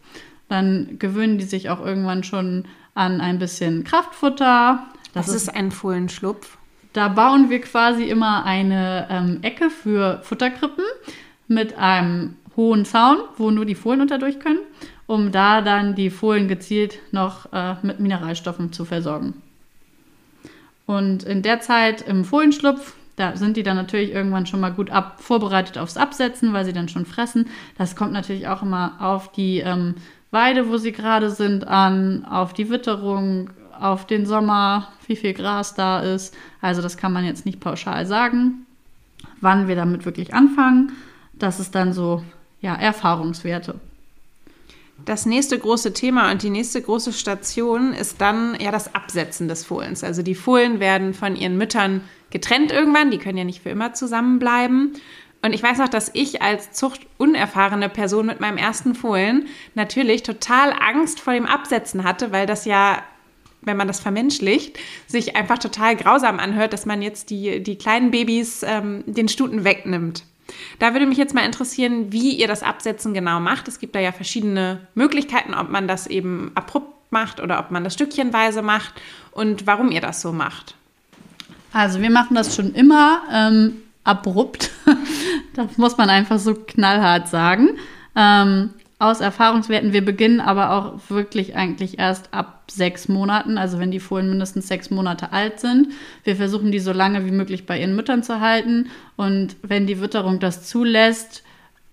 [0.51, 4.87] Dann gewöhnen die sich auch irgendwann schon an ein bisschen Kraftfutter.
[5.15, 6.59] Das Was ist ein Fohlenschlupf?
[6.93, 10.85] Da bauen wir quasi immer eine ähm, Ecke für Futterkrippen
[11.49, 14.61] mit einem hohen Zaun, wo nur die Fohlen unter durch können,
[15.07, 19.41] um da dann die Fohlen gezielt noch äh, mit Mineralstoffen zu versorgen.
[20.85, 24.91] Und in der Zeit im Fohlenschlupf, da sind die dann natürlich irgendwann schon mal gut
[24.91, 27.49] ab, vorbereitet aufs Absetzen, weil sie dann schon fressen.
[27.79, 29.95] Das kommt natürlich auch immer auf die ähm,
[30.31, 33.51] Weide, wo sie gerade sind, an, auf die Witterung,
[33.81, 36.35] auf den Sommer, wie viel Gras da ist.
[36.61, 38.67] Also das kann man jetzt nicht pauschal sagen,
[39.41, 40.93] wann wir damit wirklich anfangen.
[41.33, 42.23] Das ist dann so,
[42.61, 43.81] ja, Erfahrungswerte.
[45.05, 49.65] Das nächste große Thema und die nächste große Station ist dann ja das Absetzen des
[49.65, 50.03] Fohlens.
[50.03, 53.93] Also die Fohlen werden von ihren Müttern getrennt irgendwann, die können ja nicht für immer
[53.95, 54.95] zusammenbleiben.
[55.43, 60.73] Und ich weiß noch, dass ich als zuchtunerfahrene Person mit meinem ersten Fohlen natürlich total
[60.73, 63.03] Angst vor dem Absetzen hatte, weil das ja,
[63.63, 68.11] wenn man das vermenschlicht, sich einfach total grausam anhört, dass man jetzt die, die kleinen
[68.11, 70.25] Babys ähm, den Stuten wegnimmt.
[70.79, 73.69] Da würde mich jetzt mal interessieren, wie ihr das Absetzen genau macht.
[73.69, 77.85] Es gibt da ja verschiedene Möglichkeiten, ob man das eben abrupt macht oder ob man
[77.85, 78.95] das stückchenweise macht
[79.33, 80.76] und warum ihr das so macht.
[81.73, 84.71] Also wir machen das schon immer ähm, abrupt.
[85.55, 87.71] das muss man einfach so knallhart sagen.
[88.15, 93.91] Ähm, aus Erfahrungswerten, wir beginnen aber auch wirklich eigentlich erst ab sechs Monaten, also wenn
[93.91, 95.89] die Fohlen mindestens sechs Monate alt sind.
[96.25, 100.01] Wir versuchen die so lange wie möglich bei ihren Müttern zu halten und wenn die
[100.01, 101.43] Witterung das zulässt,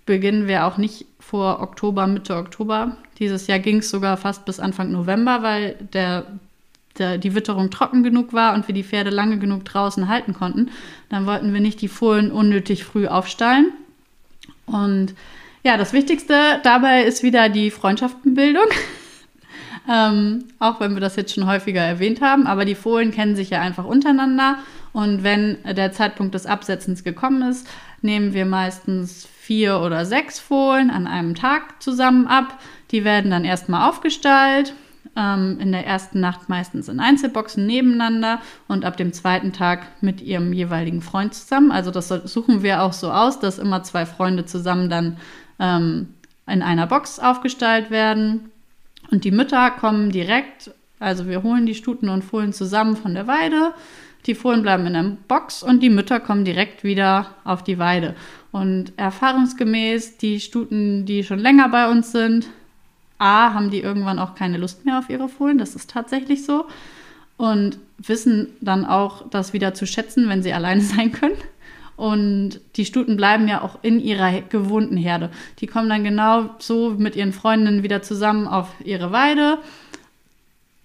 [0.05, 2.95] beginnen wir auch nicht vor Oktober, Mitte Oktober.
[3.19, 6.39] Dieses Jahr ging es sogar fast bis Anfang November, weil der, der,
[6.99, 10.71] die Witterung trocken genug war und wir die Pferde lange genug draußen halten konnten.
[11.09, 13.71] Dann wollten wir nicht die Fohlen unnötig früh aufstallen.
[14.65, 15.15] Und
[15.63, 18.65] ja, das Wichtigste dabei ist wieder die Freundschaftenbildung.
[19.89, 22.47] ähm, auch wenn wir das jetzt schon häufiger erwähnt haben.
[22.47, 24.59] Aber die Fohlen kennen sich ja einfach untereinander.
[24.91, 27.67] Und wenn der Zeitpunkt des Absetzens gekommen ist,
[28.01, 32.59] nehmen wir meistens vier oder sechs Fohlen an einem Tag zusammen ab.
[32.91, 34.73] Die werden dann erstmal aufgestallt.
[35.15, 40.21] Ähm, in der ersten Nacht meistens in Einzelboxen nebeneinander und ab dem zweiten Tag mit
[40.21, 41.71] ihrem jeweiligen Freund zusammen.
[41.71, 45.17] Also das suchen wir auch so aus, dass immer zwei Freunde zusammen dann
[45.59, 46.15] ähm,
[46.47, 48.49] in einer Box aufgestellt werden.
[49.11, 53.27] Und die Mütter kommen direkt, also wir holen die Stuten und Fohlen zusammen von der
[53.27, 53.75] Weide.
[54.25, 58.15] Die Fohlen bleiben in der Box und die Mütter kommen direkt wieder auf die Weide.
[58.51, 62.47] Und erfahrungsgemäß, die Stuten, die schon länger bei uns sind,
[63.23, 66.65] A, haben die irgendwann auch keine Lust mehr auf ihre Fohlen, das ist tatsächlich so.
[67.37, 71.37] Und wissen dann auch das wieder zu schätzen, wenn sie alleine sein können.
[71.95, 75.29] Und die Stuten bleiben ja auch in ihrer gewohnten Herde.
[75.59, 79.59] Die kommen dann genau so mit ihren Freundinnen wieder zusammen auf ihre Weide.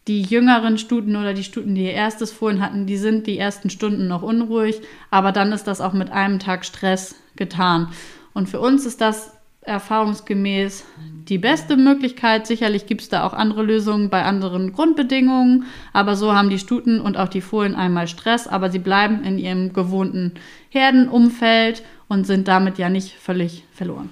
[0.06, 3.68] Die jüngeren Stuten oder die Stuten, die ihr erstes Fohlen hatten, die sind die ersten
[3.68, 7.88] Stunden noch unruhig, aber dann ist das auch mit einem Tag Stress getan.
[8.32, 10.84] Und für uns ist das erfahrungsgemäß
[11.28, 12.46] die beste Möglichkeit.
[12.46, 17.00] Sicherlich gibt es da auch andere Lösungen bei anderen Grundbedingungen, aber so haben die Stuten
[17.00, 20.34] und auch die Fohlen einmal Stress, aber sie bleiben in ihrem gewohnten
[20.70, 24.10] Herdenumfeld und sind damit ja nicht völlig verloren.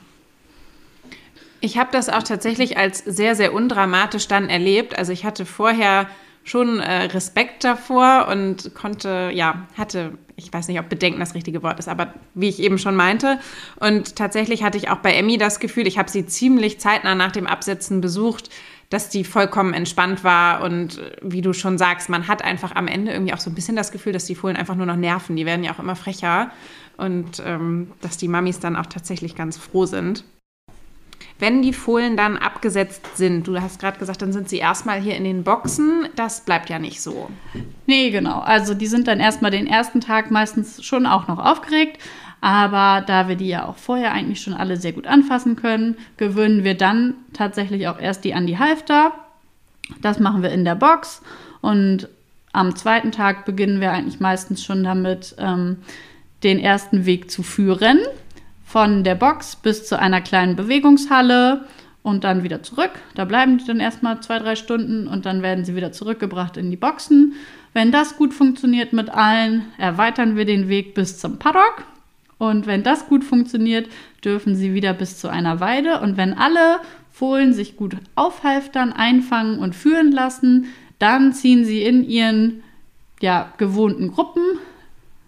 [1.61, 4.99] Ich habe das auch tatsächlich als sehr, sehr undramatisch dann erlebt.
[4.99, 6.07] Also ich hatte vorher
[6.47, 11.63] schon äh, Respekt davor und konnte, ja, hatte, ich weiß nicht, ob Bedenken das richtige
[11.65, 13.41] Wort ist, aber wie ich eben schon meinte.
[13.81, 17.33] Und tatsächlich hatte ich auch bei Emmy das Gefühl, ich habe sie ziemlich zeitnah nach
[17.33, 18.49] dem Absetzen besucht,
[18.91, 20.63] dass die vollkommen entspannt war.
[20.63, 23.57] Und äh, wie du schon sagst, man hat einfach am Ende irgendwie auch so ein
[23.57, 25.35] bisschen das Gefühl, dass die Fohlen einfach nur noch nerven.
[25.35, 26.53] Die werden ja auch immer frecher.
[26.97, 30.25] Und ähm, dass die Mamis dann auch tatsächlich ganz froh sind.
[31.39, 35.17] Wenn die Fohlen dann abgesetzt sind, du hast gerade gesagt, dann sind sie erstmal hier
[35.17, 36.09] in den Boxen.
[36.17, 37.29] Das bleibt ja nicht so.
[37.87, 38.41] Nee, genau.
[38.41, 42.01] Also die sind dann erstmal den ersten Tag meistens schon auch noch aufgeregt.
[42.41, 46.65] Aber da wir die ja auch vorher eigentlich schon alle sehr gut anfassen können, gewöhnen
[46.65, 49.13] wir dann tatsächlich auch erst die an die Halfter.
[50.01, 51.23] Das machen wir in der Box.
[51.61, 52.09] Und
[52.53, 55.79] am zweiten Tag beginnen wir eigentlich meistens schon damit, ähm,
[56.43, 57.99] den ersten Weg zu führen
[58.67, 61.65] von der Box bis zu einer kleinen Bewegungshalle
[62.03, 62.91] und dann wieder zurück.
[63.15, 66.71] Da bleiben die dann erstmal zwei, drei Stunden und dann werden sie wieder zurückgebracht in
[66.71, 67.35] die Boxen.
[67.73, 71.85] Wenn das gut funktioniert mit allen, erweitern wir den Weg bis zum Paddock.
[72.39, 73.89] Und wenn das gut funktioniert,
[74.25, 76.01] dürfen sie wieder bis zu einer Weide.
[76.01, 80.67] Und wenn alle Fohlen sich gut aufhalftern, einfangen und führen lassen,
[80.99, 82.63] dann ziehen sie in ihren
[83.21, 84.43] ja, gewohnten Gruppen,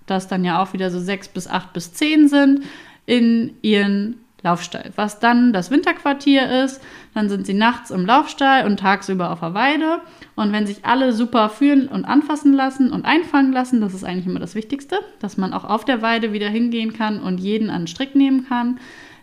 [0.06, 2.64] das dann ja auch wieder so sechs bis acht bis zehn sind,
[3.08, 4.92] in ihren Laufstall.
[4.96, 6.80] Was dann das Winterquartier ist,
[7.14, 10.02] dann sind sie nachts im Laufstall und tagsüber auf der Weide.
[10.36, 14.26] Und wenn sich alle super fühlen und anfassen lassen und einfangen lassen, das ist eigentlich
[14.26, 17.82] immer das Wichtigste, dass man auch auf der Weide wieder hingehen kann und jeden an
[17.82, 18.78] den Strick nehmen kann.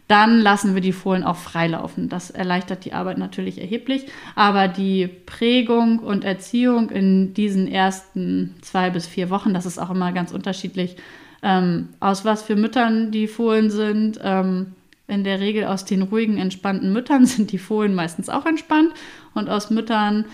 [0.08, 2.10] Dann lassen wir die Fohlen auch freilaufen.
[2.10, 4.08] Das erleichtert die Arbeit natürlich erheblich.
[4.34, 9.92] Aber die Prägung und Erziehung in diesen ersten zwei bis vier Wochen, das ist auch
[9.92, 10.98] immer ganz unterschiedlich
[11.46, 14.20] ähm, aus was für Müttern die Fohlen sind.
[14.22, 14.74] Ähm,
[15.08, 18.92] in der Regel aus den ruhigen, entspannten Müttern sind die Fohlen meistens auch entspannt.
[19.36, 20.26] Und aus Müttern,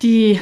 [0.00, 0.38] die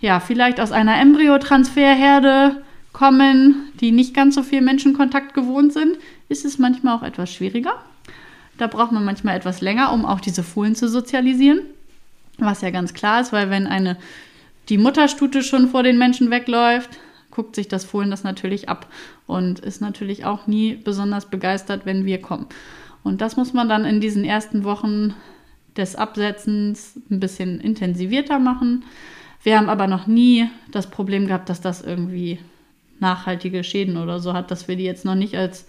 [0.00, 5.98] ja vielleicht aus einer Embryotransferherde kommen, die nicht ganz so viel Menschenkontakt gewohnt sind,
[6.28, 7.74] ist es manchmal auch etwas schwieriger.
[8.58, 11.60] Da braucht man manchmal etwas länger, um auch diese Fohlen zu sozialisieren.
[12.38, 13.96] Was ja ganz klar ist, weil wenn eine
[14.68, 16.90] die Mutterstute schon vor den Menschen wegläuft,
[17.36, 18.90] guckt sich das Fohlen das natürlich ab
[19.26, 22.46] und ist natürlich auch nie besonders begeistert, wenn wir kommen.
[23.04, 25.14] Und das muss man dann in diesen ersten Wochen
[25.76, 28.84] des Absetzens ein bisschen intensivierter machen.
[29.42, 32.38] Wir haben aber noch nie das Problem gehabt, dass das irgendwie
[33.00, 35.68] nachhaltige Schäden oder so hat, dass wir die jetzt noch nicht als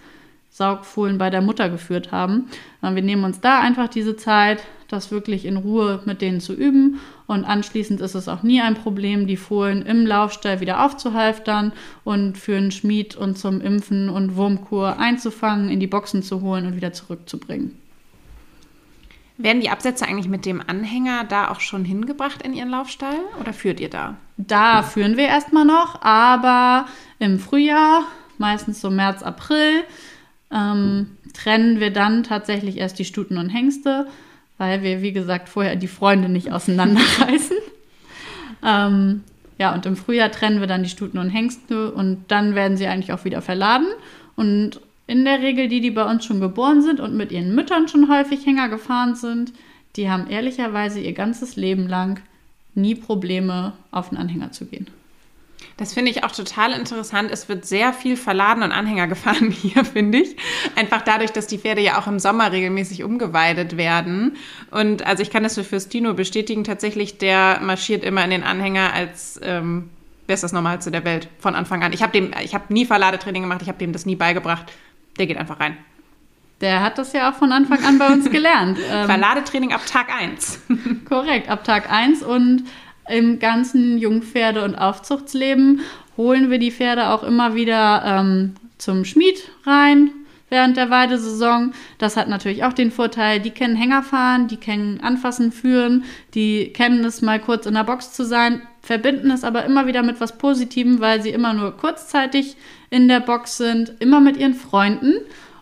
[0.57, 2.49] Saugfohlen bei der Mutter geführt haben.
[2.81, 6.99] Wir nehmen uns da einfach diese Zeit, das wirklich in Ruhe mit denen zu üben.
[7.27, 12.39] Und anschließend ist es auch nie ein Problem, die Fohlen im Laufstall wieder aufzuhalftern und
[12.39, 16.75] für einen Schmied und zum Impfen und Wurmkur einzufangen, in die Boxen zu holen und
[16.75, 17.77] wieder zurückzubringen.
[19.37, 23.53] Werden die Absätze eigentlich mit dem Anhänger da auch schon hingebracht in Ihren Laufstall oder
[23.53, 24.15] führt ihr da?
[24.37, 26.87] Da führen wir erstmal noch, aber
[27.19, 28.05] im Frühjahr,
[28.39, 29.83] meistens so März, April,
[30.51, 34.07] ähm, trennen wir dann tatsächlich erst die Stuten und Hengste,
[34.57, 37.57] weil wir, wie gesagt, vorher die Freunde nicht auseinanderreißen.
[38.65, 39.23] ähm,
[39.59, 42.87] ja, und im Frühjahr trennen wir dann die Stuten und Hengste und dann werden sie
[42.87, 43.87] eigentlich auch wieder verladen.
[44.35, 47.87] Und in der Regel die, die bei uns schon geboren sind und mit ihren Müttern
[47.87, 49.53] schon häufig Hänger gefahren sind,
[49.95, 52.21] die haben ehrlicherweise ihr ganzes Leben lang
[52.75, 54.87] nie Probleme, auf den Anhänger zu gehen.
[55.77, 57.29] Das finde ich auch total interessant.
[57.31, 60.35] Es wird sehr viel verladen und Anhänger gefahren hier, finde ich.
[60.75, 64.37] Einfach dadurch, dass die Pferde ja auch im Sommer regelmäßig umgeweidet werden.
[64.71, 68.91] Und also ich kann das für Fürstino bestätigen, tatsächlich, der marschiert immer in den Anhänger
[68.93, 69.89] als ähm,
[70.25, 71.93] bestes Normalste der Welt von Anfang an.
[71.93, 74.71] Ich habe dem, ich habe nie Verladetraining gemacht, ich habe dem das nie beigebracht.
[75.19, 75.77] Der geht einfach rein.
[76.59, 78.79] Der hat das ja auch von Anfang an bei uns gelernt.
[78.89, 80.61] Ähm, Verladetraining ab Tag 1.
[81.09, 82.63] Korrekt, ab Tag 1 und
[83.09, 85.81] im ganzen Jungpferde- und Aufzuchtsleben
[86.17, 90.11] holen wir die Pferde auch immer wieder ähm, zum Schmied rein
[90.49, 91.73] während der Weidesaison.
[91.97, 96.71] Das hat natürlich auch den Vorteil, die kennen Hänger fahren, die kennen Anfassen führen, die
[96.73, 100.21] kennen es mal kurz in der Box zu sein, verbinden es aber immer wieder mit
[100.21, 102.55] was Positivem, weil sie immer nur kurzzeitig
[102.89, 105.15] in der Box sind, immer mit ihren Freunden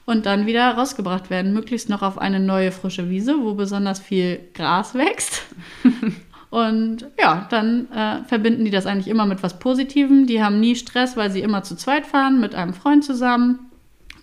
[0.05, 4.39] und dann wieder rausgebracht werden, möglichst noch auf eine neue frische Wiese, wo besonders viel
[4.53, 5.43] Gras wächst.
[6.55, 10.25] Und ja, dann äh, verbinden die das eigentlich immer mit was Positivem.
[10.25, 13.59] Die haben nie Stress, weil sie immer zu zweit fahren, mit einem Freund zusammen,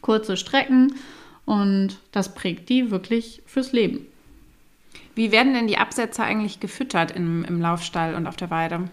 [0.01, 0.95] kurze Strecken.
[1.45, 4.07] Und das prägt die wirklich fürs Leben.
[5.15, 8.85] Wie werden denn die Absetzer eigentlich gefüttert im, im Laufstall und auf der Weide?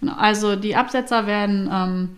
[0.00, 2.10] Genau, also die Absetzer werden ähm,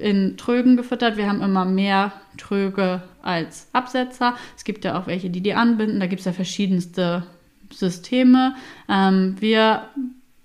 [0.00, 1.16] in Trögen gefüttert.
[1.16, 4.34] Wir haben immer mehr Tröge als Absetzer.
[4.56, 6.00] Es gibt ja auch welche, die die anbinden.
[6.00, 7.22] Da gibt es ja verschiedenste
[7.72, 8.54] Systeme.
[8.88, 9.88] Ähm, wir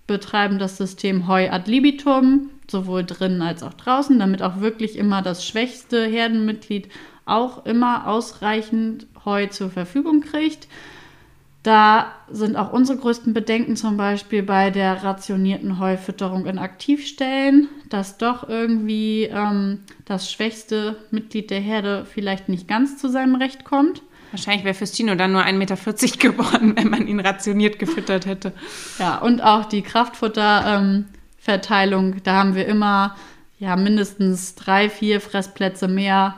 [0.08, 5.22] betreiben das System Heu ad libitum, sowohl drinnen als auch draußen, damit auch wirklich immer
[5.22, 6.90] das schwächste Herdenmitglied
[7.26, 10.68] auch immer ausreichend Heu zur Verfügung kriegt.
[11.64, 18.18] Da sind auch unsere größten Bedenken zum Beispiel bei der rationierten Heufütterung in Aktivstellen, dass
[18.18, 24.02] doch irgendwie ähm, das schwächste Mitglied der Herde vielleicht nicht ganz zu seinem Recht kommt.
[24.38, 25.76] Wahrscheinlich wäre Fürstino dann nur 1,40 Meter
[26.20, 28.54] geworden, wenn man ihn rationiert gefüttert hätte.
[29.00, 33.16] Ja, und auch die Kraftfutterverteilung, ähm, da haben wir immer
[33.58, 36.36] ja, mindestens drei, vier Fressplätze mehr,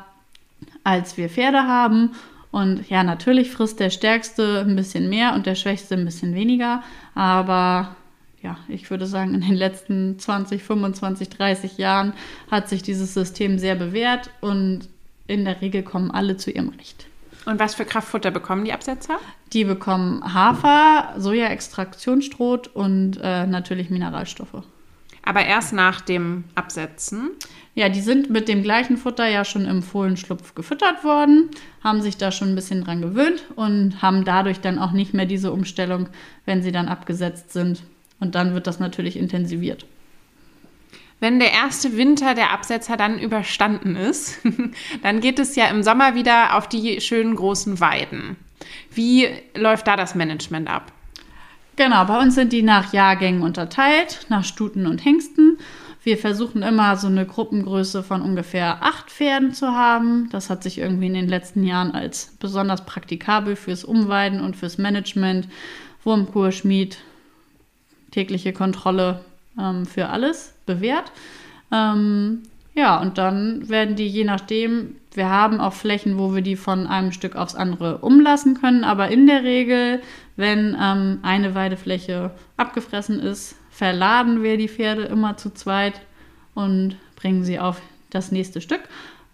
[0.86, 2.12] als wir Pferde haben.
[2.52, 6.82] Und ja, natürlich frisst der Stärkste ein bisschen mehr und der Schwächste ein bisschen weniger.
[7.16, 7.98] Aber
[8.42, 12.14] ja, ich würde sagen, in den letzten 20, 25, 30 Jahren
[12.50, 14.88] hat sich dieses System sehr bewährt und
[15.28, 17.09] in der Regel kommen alle zu ihrem Recht.
[17.50, 19.18] Und was für Kraftfutter bekommen die Absetzer?
[19.54, 24.62] Die bekommen Hafer, Soja-Extraktionsstroh und äh, natürlich Mineralstoffe.
[25.24, 27.32] Aber erst nach dem Absetzen?
[27.74, 31.50] Ja, die sind mit dem gleichen Futter ja schon im Fohlenschlupf gefüttert worden,
[31.84, 35.26] haben sich da schon ein bisschen dran gewöhnt und haben dadurch dann auch nicht mehr
[35.26, 36.08] diese Umstellung,
[36.46, 37.82] wenn sie dann abgesetzt sind.
[38.20, 39.88] Und dann wird das natürlich intensiviert.
[41.20, 44.40] Wenn der erste Winter der Absetzer dann überstanden ist,
[45.04, 48.38] dann geht es ja im Sommer wieder auf die schönen großen Weiden.
[48.92, 50.92] Wie läuft da das Management ab?
[51.76, 55.58] Genau, bei uns sind die nach Jahrgängen unterteilt, nach Stuten und Hengsten.
[56.04, 60.30] Wir versuchen immer so eine Gruppengröße von ungefähr acht Pferden zu haben.
[60.32, 64.78] Das hat sich irgendwie in den letzten Jahren als besonders praktikabel fürs Umweiden und fürs
[64.78, 65.48] Management,
[66.04, 66.98] Wurmkur, Schmied,
[68.12, 69.24] tägliche Kontrolle
[69.58, 71.12] ähm, für alles bewährt.
[71.72, 72.44] Ähm,
[72.76, 76.86] ja, und dann werden die je nachdem, wir haben auch Flächen, wo wir die von
[76.86, 80.02] einem Stück aufs andere umlassen können, aber in der Regel,
[80.36, 86.00] wenn ähm, eine Weidefläche abgefressen ist, verladen wir die Pferde immer zu zweit
[86.54, 88.82] und bringen sie auf das nächste Stück.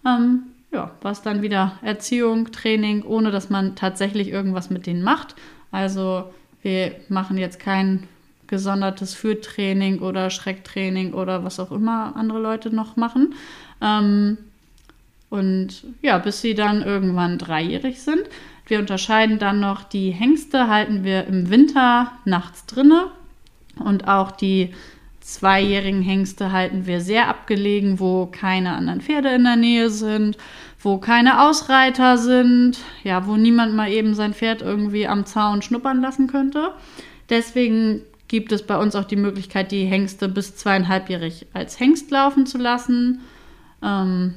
[0.04, 5.36] Ähm, ja, was dann wieder Erziehung, Training, ohne dass man tatsächlich irgendwas mit denen macht.
[5.70, 6.32] Also
[6.62, 8.08] wir machen jetzt kein
[8.46, 13.34] gesondertes Führtraining oder Schrecktraining oder was auch immer andere Leute noch machen.
[13.80, 14.38] Ähm,
[15.28, 18.22] und ja, bis sie dann irgendwann dreijährig sind.
[18.66, 23.06] Wir unterscheiden dann noch, die Hengste halten wir im Winter nachts drinne
[23.78, 24.72] und auch die
[25.20, 30.38] zweijährigen Hengste halten wir sehr abgelegen, wo keine anderen Pferde in der Nähe sind,
[30.80, 36.00] wo keine Ausreiter sind, ja, wo niemand mal eben sein Pferd irgendwie am Zaun schnuppern
[36.00, 36.70] lassen könnte.
[37.28, 42.46] Deswegen gibt es bei uns auch die Möglichkeit, die Hengste bis zweieinhalbjährig als Hengst laufen
[42.46, 43.20] zu lassen.
[43.82, 44.34] Ähm,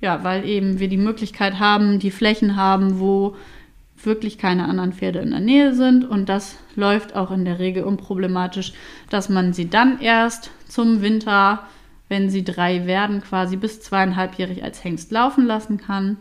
[0.00, 3.36] ja, weil eben wir die Möglichkeit haben, die Flächen haben, wo
[4.04, 6.08] wirklich keine anderen Pferde in der Nähe sind.
[6.08, 8.72] Und das läuft auch in der Regel unproblematisch,
[9.10, 11.66] dass man sie dann erst zum Winter,
[12.08, 16.16] wenn sie drei werden, quasi bis zweieinhalbjährig als Hengst laufen lassen kann.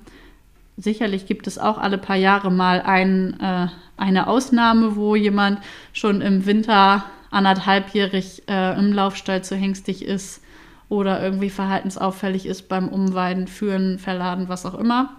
[0.78, 3.68] Sicherlich gibt es auch alle paar Jahre mal ein, äh,
[3.98, 5.60] eine Ausnahme, wo jemand
[5.92, 10.42] schon im Winter anderthalbjährig äh, im Laufstall zu hengstig ist
[10.88, 15.16] oder irgendwie verhaltensauffällig ist beim Umweiden, Führen, Verladen, was auch immer,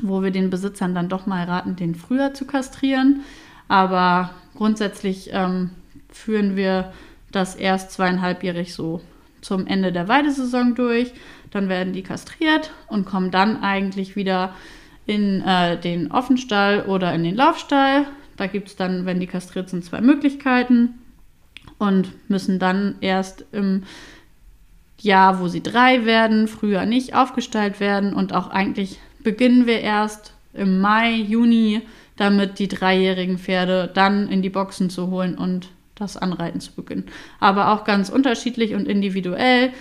[0.00, 3.20] wo wir den Besitzern dann doch mal raten, den früher zu kastrieren.
[3.68, 5.70] Aber grundsätzlich ähm,
[6.10, 6.92] führen wir
[7.30, 9.02] das erst zweieinhalbjährig so
[9.42, 11.12] zum Ende der Weidesaison durch.
[11.50, 14.54] Dann werden die kastriert und kommen dann eigentlich wieder
[15.08, 18.06] in äh, den Offenstall oder in den Laufstall.
[18.36, 21.00] Da gibt es dann, wenn die kastriert sind, zwei Möglichkeiten
[21.78, 23.84] und müssen dann erst im
[25.00, 30.34] Jahr, wo sie drei werden, früher nicht aufgestellt werden und auch eigentlich beginnen wir erst
[30.52, 31.82] im Mai, Juni
[32.16, 37.06] damit, die dreijährigen Pferde dann in die Boxen zu holen und das Anreiten zu beginnen.
[37.40, 39.72] Aber auch ganz unterschiedlich und individuell,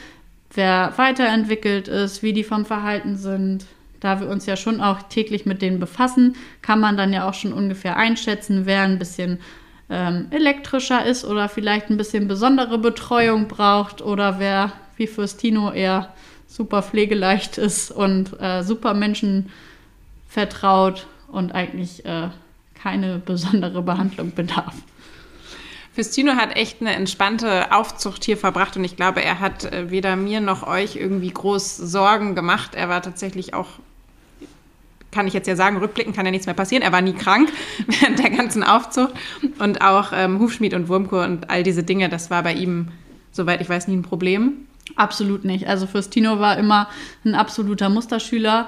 [0.54, 3.66] wer weiterentwickelt ist, wie die vom Verhalten sind.
[4.00, 7.34] Da wir uns ja schon auch täglich mit denen befassen, kann man dann ja auch
[7.34, 9.40] schon ungefähr einschätzen, wer ein bisschen
[9.90, 16.14] ähm, elektrischer ist oder vielleicht ein bisschen besondere Betreuung braucht oder wer wie Fürstino eher
[16.48, 19.50] super pflegeleicht ist und äh, super Menschen
[20.28, 22.30] vertraut und eigentlich äh,
[22.74, 24.76] keine besondere Behandlung bedarf.
[25.98, 30.16] Fürstino hat echt eine entspannte Aufzucht hier verbracht und ich glaube, er hat äh, weder
[30.16, 32.76] mir noch euch irgendwie groß Sorgen gemacht.
[32.76, 33.66] Er war tatsächlich auch
[35.10, 36.84] kann ich jetzt ja sagen, rückblicken kann ja nichts mehr passieren.
[36.84, 37.52] Er war nie krank
[37.88, 39.16] während der ganzen Aufzucht.
[39.58, 42.90] Und auch ähm, Hufschmied und Wurmkur und all diese Dinge, das war bei ihm,
[43.32, 44.68] soweit ich weiß, nie ein Problem.
[44.98, 45.68] Absolut nicht.
[45.68, 46.90] Also Fürstino war immer
[47.26, 48.68] ein absoluter Musterschüler.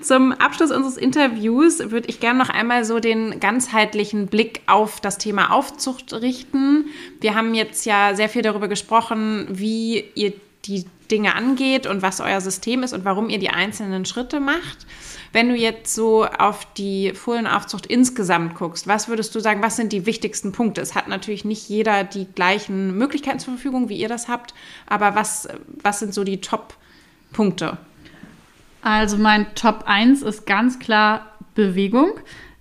[0.00, 5.18] Zum Abschluss unseres Interviews würde ich gerne noch einmal so den ganzheitlichen Blick auf das
[5.18, 6.86] Thema Aufzucht richten.
[7.20, 10.32] Wir haben jetzt ja sehr viel darüber gesprochen, wie ihr
[10.64, 14.86] die Dinge angeht und was euer System ist und warum ihr die einzelnen Schritte macht.
[15.32, 19.92] Wenn du jetzt so auf die Fohlenaufzucht insgesamt guckst, was würdest du sagen, was sind
[19.92, 20.80] die wichtigsten Punkte?
[20.80, 24.54] Es hat natürlich nicht jeder die gleichen Möglichkeiten zur Verfügung, wie ihr das habt,
[24.86, 25.48] aber was,
[25.82, 27.78] was sind so die Top-Punkte?
[28.82, 32.12] Also mein Top 1 ist ganz klar Bewegung.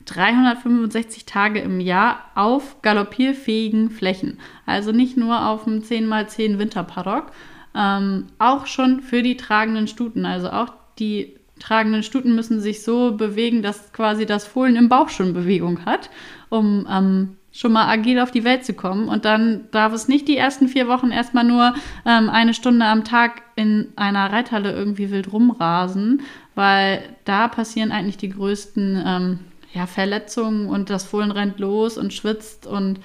[0.05, 4.39] 365 Tage im Jahr auf galoppierfähigen Flächen.
[4.65, 7.31] Also nicht nur auf dem 10x10 Winterpaddock,
[7.75, 10.25] ähm, auch schon für die tragenden Stuten.
[10.25, 15.09] Also auch die tragenden Stuten müssen sich so bewegen, dass quasi das Fohlen im Bauch
[15.09, 16.09] schon Bewegung hat,
[16.49, 19.07] um ähm, schon mal agil auf die Welt zu kommen.
[19.07, 21.73] Und dann darf es nicht die ersten vier Wochen erstmal nur
[22.05, 26.21] ähm, eine Stunde am Tag in einer Reithalle irgendwie wild rumrasen,
[26.53, 29.39] weil da passieren eigentlich die größten ähm,
[29.73, 32.99] ja, Verletzungen und das Fohlen rennt los und schwitzt und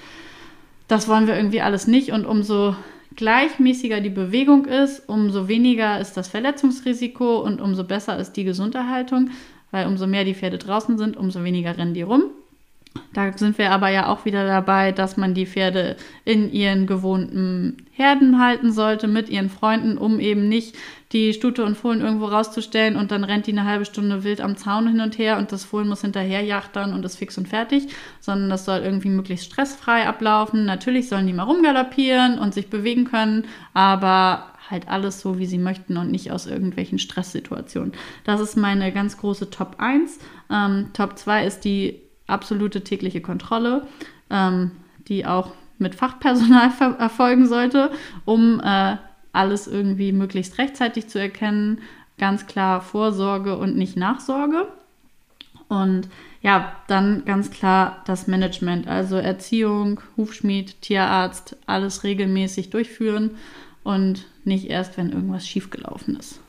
[0.88, 2.10] das wollen wir irgendwie alles nicht.
[2.10, 2.74] Und umso
[3.14, 9.30] gleichmäßiger die Bewegung ist, umso weniger ist das Verletzungsrisiko und umso besser ist die Gesunderhaltung,
[9.70, 12.24] weil umso mehr die Pferde draußen sind, umso weniger rennen die rum.
[13.12, 17.86] Da sind wir aber ja auch wieder dabei, dass man die Pferde in ihren gewohnten
[17.92, 20.76] Herden halten sollte mit ihren Freunden, um eben nicht
[21.12, 24.56] die Stute und Fohlen irgendwo rauszustellen und dann rennt die eine halbe Stunde wild am
[24.56, 27.88] Zaun hin und her und das Fohlen muss hinterher jachtern und ist fix und fertig,
[28.20, 30.64] sondern das soll irgendwie möglichst stressfrei ablaufen.
[30.64, 35.58] Natürlich sollen die mal rumgaloppieren und sich bewegen können, aber halt alles so, wie sie
[35.58, 37.92] möchten und nicht aus irgendwelchen Stresssituationen.
[38.22, 40.18] Das ist meine ganz große Top 1.
[40.48, 42.00] Ähm, Top 2 ist die
[42.30, 43.86] absolute tägliche Kontrolle,
[44.30, 44.72] ähm,
[45.08, 47.90] die auch mit Fachpersonal erfolgen sollte,
[48.24, 48.96] um äh,
[49.32, 51.80] alles irgendwie möglichst rechtzeitig zu erkennen.
[52.18, 54.66] Ganz klar Vorsorge und nicht Nachsorge.
[55.68, 56.08] Und
[56.42, 63.32] ja, dann ganz klar das Management, also Erziehung, Hufschmied, Tierarzt, alles regelmäßig durchführen
[63.84, 66.40] und nicht erst, wenn irgendwas schiefgelaufen ist.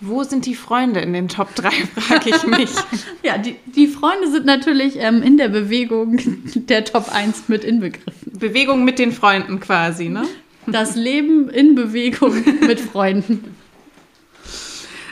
[0.00, 1.70] Wo sind die Freunde in den Top 3,
[2.00, 2.70] frage ich mich.
[3.22, 6.18] ja, die, die Freunde sind natürlich ähm, in der Bewegung
[6.54, 8.32] der Top 1 mit inbegriffen.
[8.38, 10.26] Bewegung mit den Freunden quasi, ne?
[10.66, 13.56] Das Leben in Bewegung mit Freunden.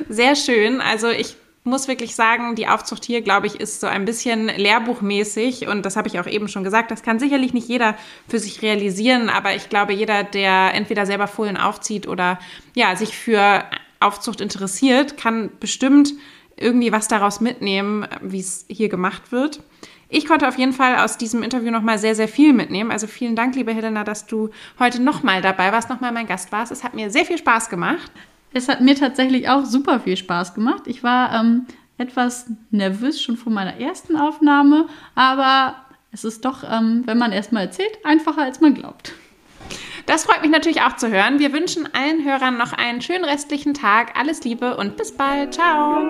[0.08, 0.80] Sehr schön.
[0.80, 5.68] Also ich muss wirklich sagen, die Aufzucht hier, glaube ich, ist so ein bisschen lehrbuchmäßig
[5.68, 6.90] und das habe ich auch eben schon gesagt.
[6.90, 7.96] Das kann sicherlich nicht jeder
[8.28, 12.38] für sich realisieren, aber ich glaube, jeder, der entweder selber Fohlen aufzieht oder
[12.74, 13.64] ja, sich für
[14.00, 16.12] Aufzucht interessiert, kann bestimmt
[16.56, 19.60] irgendwie was daraus mitnehmen, wie es hier gemacht wird.
[20.08, 22.90] Ich konnte auf jeden Fall aus diesem Interview nochmal sehr, sehr viel mitnehmen.
[22.90, 26.72] Also vielen Dank, liebe Helena, dass du heute nochmal dabei warst, nochmal mein Gast warst.
[26.72, 28.10] Es hat mir sehr viel Spaß gemacht.
[28.54, 30.84] Es hat mir tatsächlich auch super viel Spaß gemacht.
[30.86, 31.66] Ich war ähm,
[31.98, 35.76] etwas nervös schon vor meiner ersten Aufnahme, aber
[36.10, 39.12] es ist doch, ähm, wenn man erstmal erzählt, einfacher als man glaubt.
[40.06, 41.38] Das freut mich natürlich auch zu hören.
[41.38, 44.18] Wir wünschen allen Hörern noch einen schönen restlichen Tag.
[44.18, 45.54] Alles Liebe und bis bald.
[45.54, 46.02] Ciao.